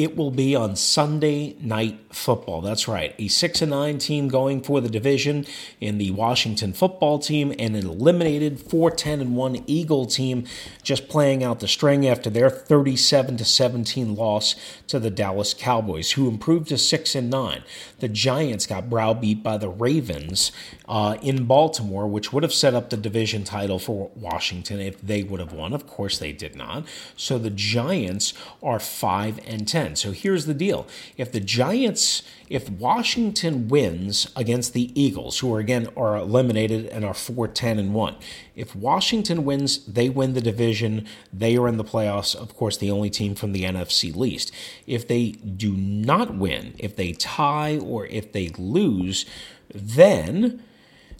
it 0.00 0.16
will 0.16 0.30
be 0.30 0.56
on 0.56 0.74
Sunday 0.76 1.54
night 1.60 2.00
football. 2.10 2.62
That's 2.62 2.88
right. 2.88 3.14
A 3.18 3.28
6 3.28 3.60
and 3.60 3.70
9 3.70 3.98
team 3.98 4.28
going 4.28 4.62
for 4.62 4.80
the 4.80 4.88
division 4.88 5.44
in 5.78 5.98
the 5.98 6.10
Washington 6.12 6.72
football 6.72 7.18
team 7.18 7.52
and 7.58 7.76
an 7.76 7.86
eliminated 7.86 8.60
4 8.60 8.90
10 8.92 9.20
and 9.20 9.36
1 9.36 9.64
Eagle 9.66 10.06
team 10.06 10.46
just 10.82 11.06
playing 11.10 11.44
out 11.44 11.60
the 11.60 11.68
string 11.68 12.08
after 12.08 12.30
their 12.30 12.48
37 12.48 13.36
to 13.36 13.44
17 13.44 14.14
loss 14.14 14.56
to 14.86 14.98
the 14.98 15.10
Dallas 15.10 15.52
Cowboys 15.52 16.12
who 16.12 16.28
improved 16.28 16.68
to 16.68 16.78
6 16.78 17.14
and 17.14 17.28
9. 17.28 17.62
The 17.98 18.08
Giants 18.08 18.66
got 18.66 18.88
browbeat 18.88 19.42
by 19.42 19.58
the 19.58 19.68
Ravens 19.68 20.50
uh, 20.88 21.18
in 21.20 21.44
Baltimore, 21.44 22.08
which 22.08 22.32
would 22.32 22.42
have 22.42 22.54
set 22.54 22.74
up 22.74 22.88
the 22.88 22.96
division 22.96 23.44
title 23.44 23.78
for 23.78 24.10
Washington 24.16 24.80
if 24.80 24.98
they 25.02 25.22
would 25.22 25.40
have 25.40 25.52
won. 25.52 25.74
Of 25.74 25.86
course 25.86 26.18
they 26.18 26.32
did 26.32 26.56
not. 26.56 26.86
So 27.16 27.36
the 27.38 27.50
Giants 27.50 28.32
are 28.62 28.80
5 28.80 29.40
and 29.46 29.68
10. 29.68 29.89
10. 29.90 29.96
So 29.96 30.12
here's 30.12 30.46
the 30.46 30.54
deal. 30.54 30.86
If 31.16 31.32
the 31.32 31.40
Giants, 31.40 32.22
if 32.48 32.68
Washington 32.68 33.68
wins 33.68 34.30
against 34.36 34.72
the 34.72 34.90
Eagles, 35.00 35.38
who 35.38 35.54
are 35.54 35.58
again 35.58 35.88
are 35.96 36.16
eliminated 36.16 36.86
and 36.86 37.04
are 37.04 37.14
4 37.14 37.48
10 37.48 37.78
and 37.78 37.94
1, 37.94 38.16
if 38.54 38.74
Washington 38.74 39.44
wins, 39.44 39.84
they 39.86 40.08
win 40.08 40.34
the 40.34 40.40
division. 40.40 41.06
They 41.32 41.56
are 41.56 41.68
in 41.68 41.76
the 41.76 41.84
playoffs, 41.84 42.34
of 42.34 42.56
course, 42.56 42.76
the 42.76 42.90
only 42.90 43.10
team 43.10 43.34
from 43.34 43.52
the 43.52 43.64
NFC 43.64 44.14
least. 44.14 44.52
If 44.86 45.06
they 45.08 45.32
do 45.32 45.72
not 45.72 46.36
win, 46.36 46.74
if 46.78 46.96
they 46.96 47.12
tie 47.12 47.78
or 47.78 48.06
if 48.06 48.32
they 48.32 48.48
lose, 48.50 49.26
then 49.72 50.62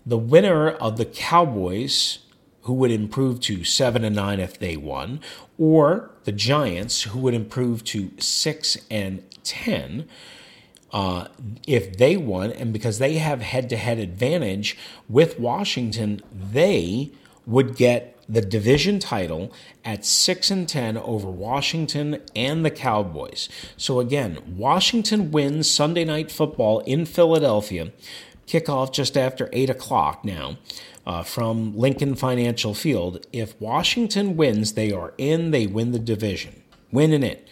the 0.07 0.19
winner 0.19 0.71
of 0.71 0.97
the 0.97 1.05
Cowboys 1.05 2.19
who 2.63 2.75
would 2.75 2.91
improve 2.91 3.41
to 3.41 3.65
7 3.65 4.05
and 4.05 4.17
9 4.17 4.41
if 4.41 4.59
they 4.59 4.77
won, 4.77 5.21
or 5.59 6.11
the 6.25 6.33
Giants, 6.33 7.03
who 7.05 7.19
would 7.21 7.35
improve 7.35 7.85
to 7.85 8.11
6 8.19 8.79
and 8.91 9.23
10 9.45 10.07
uh, 10.93 11.29
if 11.67 11.97
they 11.97 12.17
won. 12.17 12.51
And 12.53 12.73
because 12.73 12.99
they 12.99 13.15
have 13.15 13.41
head 13.41 13.69
to 13.71 13.77
head 13.77 13.99
advantage 13.99 14.77
with 15.09 15.39
Washington, 15.39 16.21
they 16.33 17.11
would 17.47 17.77
get 17.77 18.17
the 18.29 18.41
division 18.41 19.01
title 19.01 19.53
at 19.85 20.05
6 20.05 20.51
and 20.51 20.69
10 20.69 20.97
over 20.99 21.29
Washington 21.29 22.23
and 22.37 22.65
the 22.65 22.71
Cowboys. 22.71 23.49
So 23.77 23.99
again, 23.99 24.39
Washington 24.57 25.33
wins 25.33 25.69
Sunday 25.69 26.05
night 26.05 26.31
football 26.31 26.81
in 26.81 27.07
Philadelphia. 27.07 27.91
Kickoff 28.47 28.93
just 28.93 29.17
after 29.17 29.49
8 29.53 29.71
o'clock 29.71 30.25
now 30.25 30.59
uh, 31.07 31.23
from 31.23 31.77
Lincoln 31.77 32.15
Financial 32.15 32.75
Field. 32.75 33.27
If 33.33 33.61
Washington 33.61 34.37
wins, 34.37 34.75
they 34.75 34.93
are 34.93 35.15
in, 35.19 35.51
they 35.51 35.67
win 35.67 35.93
the 35.93 35.99
division. 35.99 36.63
Winning 36.93 37.23
it. 37.23 37.49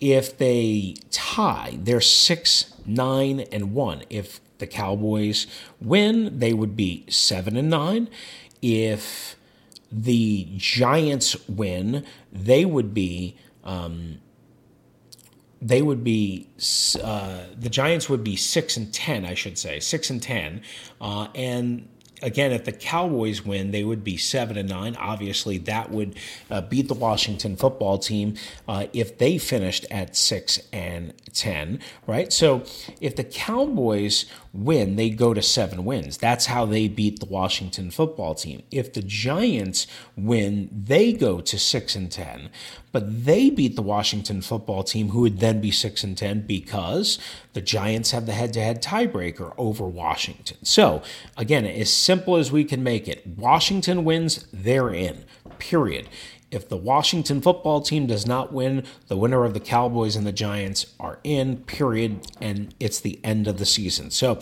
If 0.00 0.38
they 0.38 0.94
tie, 1.10 1.78
they're 1.80 2.00
6, 2.00 2.74
9, 2.86 3.40
and 3.52 3.74
1. 3.74 4.02
If 4.08 4.40
the 4.58 4.66
Cowboys 4.66 5.46
win, 5.80 6.38
they 6.38 6.52
would 6.52 6.76
be 6.76 7.04
7 7.08 7.56
and 7.56 7.70
9. 7.70 8.08
If 8.62 9.36
the 9.90 10.48
Giants 10.56 11.48
win, 11.48 12.04
they 12.32 12.64
would 12.64 12.94
be. 12.94 13.36
Um, 13.64 14.18
they 15.60 15.82
would 15.82 16.04
be 16.04 16.48
uh, 17.02 17.40
the 17.58 17.68
Giants 17.68 18.08
would 18.08 18.22
be 18.22 18.36
six 18.36 18.76
and 18.76 18.94
ten, 18.94 19.24
I 19.24 19.34
should 19.34 19.58
say, 19.58 19.80
six 19.80 20.08
and 20.08 20.22
ten, 20.22 20.62
uh, 21.00 21.28
and 21.34 21.88
again, 22.22 22.52
if 22.52 22.64
the 22.64 22.72
Cowboys 22.72 23.44
win, 23.44 23.70
they 23.70 23.84
would 23.84 24.04
be 24.04 24.16
seven 24.16 24.56
and 24.56 24.68
nine. 24.68 24.96
Obviously, 24.96 25.58
that 25.58 25.90
would 25.90 26.16
uh, 26.50 26.60
beat 26.60 26.88
the 26.88 26.94
Washington 26.94 27.56
football 27.56 27.98
team 27.98 28.34
uh, 28.66 28.86
if 28.92 29.18
they 29.18 29.38
finished 29.38 29.86
at 29.90 30.16
six 30.16 30.60
and 30.72 31.14
ten. 31.32 31.80
Right. 32.06 32.32
So 32.32 32.64
if 33.00 33.16
the 33.16 33.24
Cowboys 33.24 34.26
win, 34.52 34.96
they 34.96 35.10
go 35.10 35.34
to 35.34 35.42
seven 35.42 35.84
wins. 35.84 36.16
That's 36.16 36.46
how 36.46 36.64
they 36.66 36.88
beat 36.88 37.20
the 37.20 37.26
Washington 37.26 37.90
football 37.90 38.34
team. 38.34 38.62
If 38.70 38.92
the 38.92 39.02
Giants 39.02 39.86
win, 40.16 40.68
they 40.72 41.12
go 41.12 41.40
to 41.40 41.58
six 41.58 41.94
and 41.94 42.10
ten. 42.10 42.50
But 42.90 43.24
they 43.26 43.50
beat 43.50 43.76
the 43.76 43.82
Washington 43.82 44.40
football 44.40 44.82
team, 44.82 45.10
who 45.10 45.20
would 45.20 45.40
then 45.40 45.60
be 45.60 45.70
six 45.70 46.02
and 46.02 46.16
ten 46.16 46.46
because 46.46 47.18
the 47.52 47.60
Giants 47.60 48.12
have 48.12 48.24
the 48.26 48.32
head-to-head 48.32 48.82
tiebreaker 48.82 49.52
over 49.58 49.86
Washington. 49.86 50.56
So 50.64 51.02
again, 51.36 51.66
as 51.66 51.92
simple 51.92 52.36
as 52.36 52.50
we 52.50 52.64
can 52.64 52.82
make 52.82 53.06
it, 53.06 53.26
Washington 53.26 54.04
wins, 54.04 54.48
they're 54.52 54.90
in. 54.90 55.24
period. 55.58 56.08
If 56.50 56.68
the 56.68 56.76
Washington 56.76 57.40
football 57.40 57.80
team 57.82 58.06
does 58.06 58.26
not 58.26 58.52
win, 58.52 58.84
the 59.08 59.16
winner 59.16 59.44
of 59.44 59.52
the 59.54 59.60
Cowboys 59.60 60.16
and 60.16 60.26
the 60.26 60.32
Giants 60.32 60.94
are 60.98 61.18
in, 61.22 61.58
period, 61.58 62.26
and 62.40 62.74
it's 62.80 63.00
the 63.00 63.20
end 63.22 63.46
of 63.46 63.58
the 63.58 63.66
season. 63.66 64.10
So, 64.10 64.38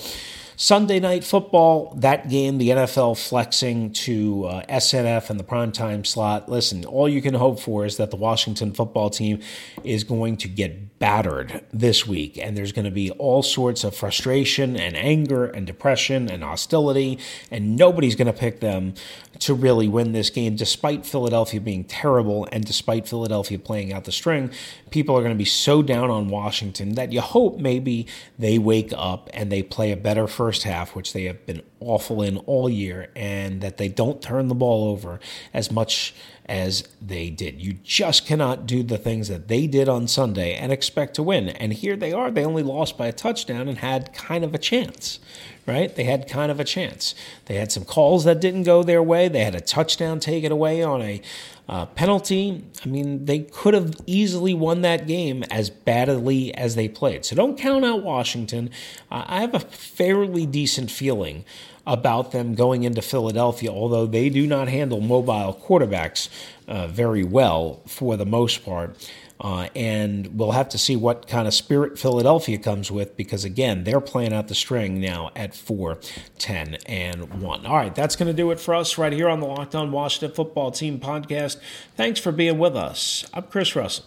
Sunday 0.58 1.00
night 1.00 1.22
football, 1.22 1.92
that 1.98 2.30
game, 2.30 2.56
the 2.56 2.70
NFL 2.70 3.22
flexing 3.28 3.92
to 3.92 4.46
uh, 4.46 4.62
SNF 4.70 5.28
and 5.28 5.38
the 5.38 5.44
primetime 5.44 6.06
slot. 6.06 6.48
Listen, 6.48 6.86
all 6.86 7.06
you 7.06 7.20
can 7.20 7.34
hope 7.34 7.60
for 7.60 7.84
is 7.84 7.98
that 7.98 8.10
the 8.10 8.16
Washington 8.16 8.72
football 8.72 9.10
team 9.10 9.40
is 9.84 10.02
going 10.02 10.38
to 10.38 10.48
get 10.48 10.98
battered 10.98 11.62
this 11.74 12.06
week, 12.06 12.38
and 12.38 12.56
there's 12.56 12.72
going 12.72 12.86
to 12.86 12.90
be 12.90 13.10
all 13.10 13.42
sorts 13.42 13.84
of 13.84 13.94
frustration 13.94 14.76
and 14.76 14.96
anger 14.96 15.44
and 15.44 15.66
depression 15.66 16.30
and 16.30 16.42
hostility, 16.42 17.18
and 17.50 17.76
nobody's 17.76 18.16
going 18.16 18.26
to 18.26 18.32
pick 18.32 18.60
them 18.60 18.94
to 19.40 19.52
really 19.52 19.86
win 19.86 20.12
this 20.12 20.30
game, 20.30 20.56
despite 20.56 21.04
Philadelphia 21.04 21.60
being 21.60 21.84
terrible 21.84 22.48
and 22.50 22.64
despite 22.64 23.06
Philadelphia 23.06 23.58
playing 23.58 23.92
out 23.92 24.04
the 24.04 24.12
string. 24.12 24.50
People 24.90 25.14
are 25.14 25.20
going 25.20 25.34
to 25.34 25.38
be 25.38 25.44
so 25.44 25.82
down 25.82 26.10
on 26.10 26.28
Washington 26.28 26.94
that 26.94 27.12
you 27.12 27.20
hope 27.20 27.58
maybe 27.58 28.06
they 28.38 28.56
wake 28.56 28.94
up 28.96 29.28
and 29.34 29.52
they 29.52 29.62
play 29.62 29.92
a 29.92 29.96
better 29.98 30.26
first 30.26 30.45
half, 30.64 30.94
which 30.94 31.12
they 31.12 31.24
have 31.24 31.44
been 31.46 31.62
awful 31.80 32.22
in 32.22 32.36
all 32.38 32.68
year, 32.68 33.10
and 33.16 33.60
that 33.60 33.76
they 33.76 33.88
don't 33.88 34.22
turn 34.22 34.48
the 34.48 34.54
ball 34.54 34.88
over 34.88 35.20
as 35.52 35.70
much 35.70 36.14
as 36.46 36.86
they 37.02 37.28
did. 37.28 37.60
You 37.60 37.74
just 37.82 38.26
cannot 38.26 38.66
do 38.66 38.82
the 38.82 38.98
things 38.98 39.28
that 39.28 39.48
they 39.48 39.66
did 39.66 39.88
on 39.88 40.08
Sunday 40.08 40.54
and 40.54 40.72
expect 40.72 41.14
to 41.14 41.22
win. 41.22 41.48
And 41.48 41.72
here 41.72 41.96
they 41.96 42.12
are. 42.12 42.30
They 42.30 42.44
only 42.44 42.62
lost 42.62 42.96
by 42.96 43.08
a 43.08 43.12
touchdown 43.12 43.68
and 43.68 43.78
had 43.78 44.14
kind 44.14 44.44
of 44.44 44.54
a 44.54 44.58
chance, 44.58 45.18
right? 45.66 45.94
They 45.94 46.04
had 46.04 46.28
kind 46.28 46.50
of 46.50 46.60
a 46.60 46.64
chance. 46.64 47.14
They 47.46 47.56
had 47.56 47.72
some 47.72 47.84
calls 47.84 48.24
that 48.24 48.40
didn't 48.40 48.62
go 48.62 48.82
their 48.82 49.02
way. 49.02 49.28
They 49.28 49.44
had 49.44 49.56
a 49.56 49.60
touchdown 49.60 50.20
taken 50.20 50.52
away 50.52 50.82
on 50.82 51.02
a 51.02 51.20
uh, 51.68 51.86
penalty. 51.86 52.64
I 52.84 52.88
mean, 52.88 53.24
they 53.24 53.40
could 53.40 53.74
have 53.74 53.94
easily 54.06 54.54
won 54.54 54.82
that 54.82 55.08
game 55.08 55.42
as 55.50 55.68
badly 55.68 56.54
as 56.54 56.76
they 56.76 56.88
played. 56.88 57.24
So 57.24 57.34
don't 57.34 57.58
count 57.58 57.84
out 57.84 58.04
Washington. 58.04 58.70
Uh, 59.10 59.24
I 59.26 59.40
have 59.40 59.54
a 59.54 59.60
fairly 59.60 60.46
decent 60.46 60.92
feeling 60.92 61.44
about 61.86 62.32
them 62.32 62.54
going 62.54 62.82
into 62.82 63.00
Philadelphia, 63.00 63.70
although 63.70 64.06
they 64.06 64.28
do 64.28 64.46
not 64.46 64.68
handle 64.68 65.00
mobile 65.00 65.58
quarterbacks 65.64 66.28
uh, 66.66 66.86
very 66.88 67.22
well 67.24 67.80
for 67.86 68.16
the 68.16 68.26
most 68.26 68.64
part. 68.64 68.96
Uh, 69.38 69.68
and 69.76 70.38
we'll 70.38 70.52
have 70.52 70.68
to 70.70 70.78
see 70.78 70.96
what 70.96 71.28
kind 71.28 71.46
of 71.46 71.52
spirit 71.52 71.98
Philadelphia 71.98 72.56
comes 72.56 72.90
with 72.90 73.16
because, 73.18 73.44
again, 73.44 73.84
they're 73.84 74.00
playing 74.00 74.32
out 74.32 74.48
the 74.48 74.54
string 74.54 74.98
now 74.98 75.30
at 75.36 75.54
4, 75.54 75.98
10, 76.38 76.78
and 76.86 77.42
1. 77.42 77.66
All 77.66 77.76
right, 77.76 77.94
that's 77.94 78.16
going 78.16 78.28
to 78.28 78.32
do 78.32 78.50
it 78.50 78.58
for 78.58 78.74
us 78.74 78.96
right 78.96 79.12
here 79.12 79.28
on 79.28 79.40
the 79.40 79.46
Locked 79.46 79.74
On 79.74 79.92
Washington 79.92 80.34
Football 80.34 80.70
Team 80.70 80.98
podcast. 80.98 81.58
Thanks 81.96 82.18
for 82.18 82.32
being 82.32 82.58
with 82.58 82.76
us. 82.76 83.26
I'm 83.34 83.42
Chris 83.44 83.76
Russell. 83.76 84.06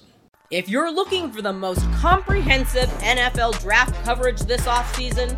If 0.50 0.68
you're 0.68 0.92
looking 0.92 1.32
for 1.32 1.44
the 1.44 1.54
most 1.54 1.84
comprehensive 1.94 2.90
NFL 3.02 3.62
draft 3.62 4.04
coverage 4.04 4.40
this 4.40 4.66
offseason, 4.66 5.38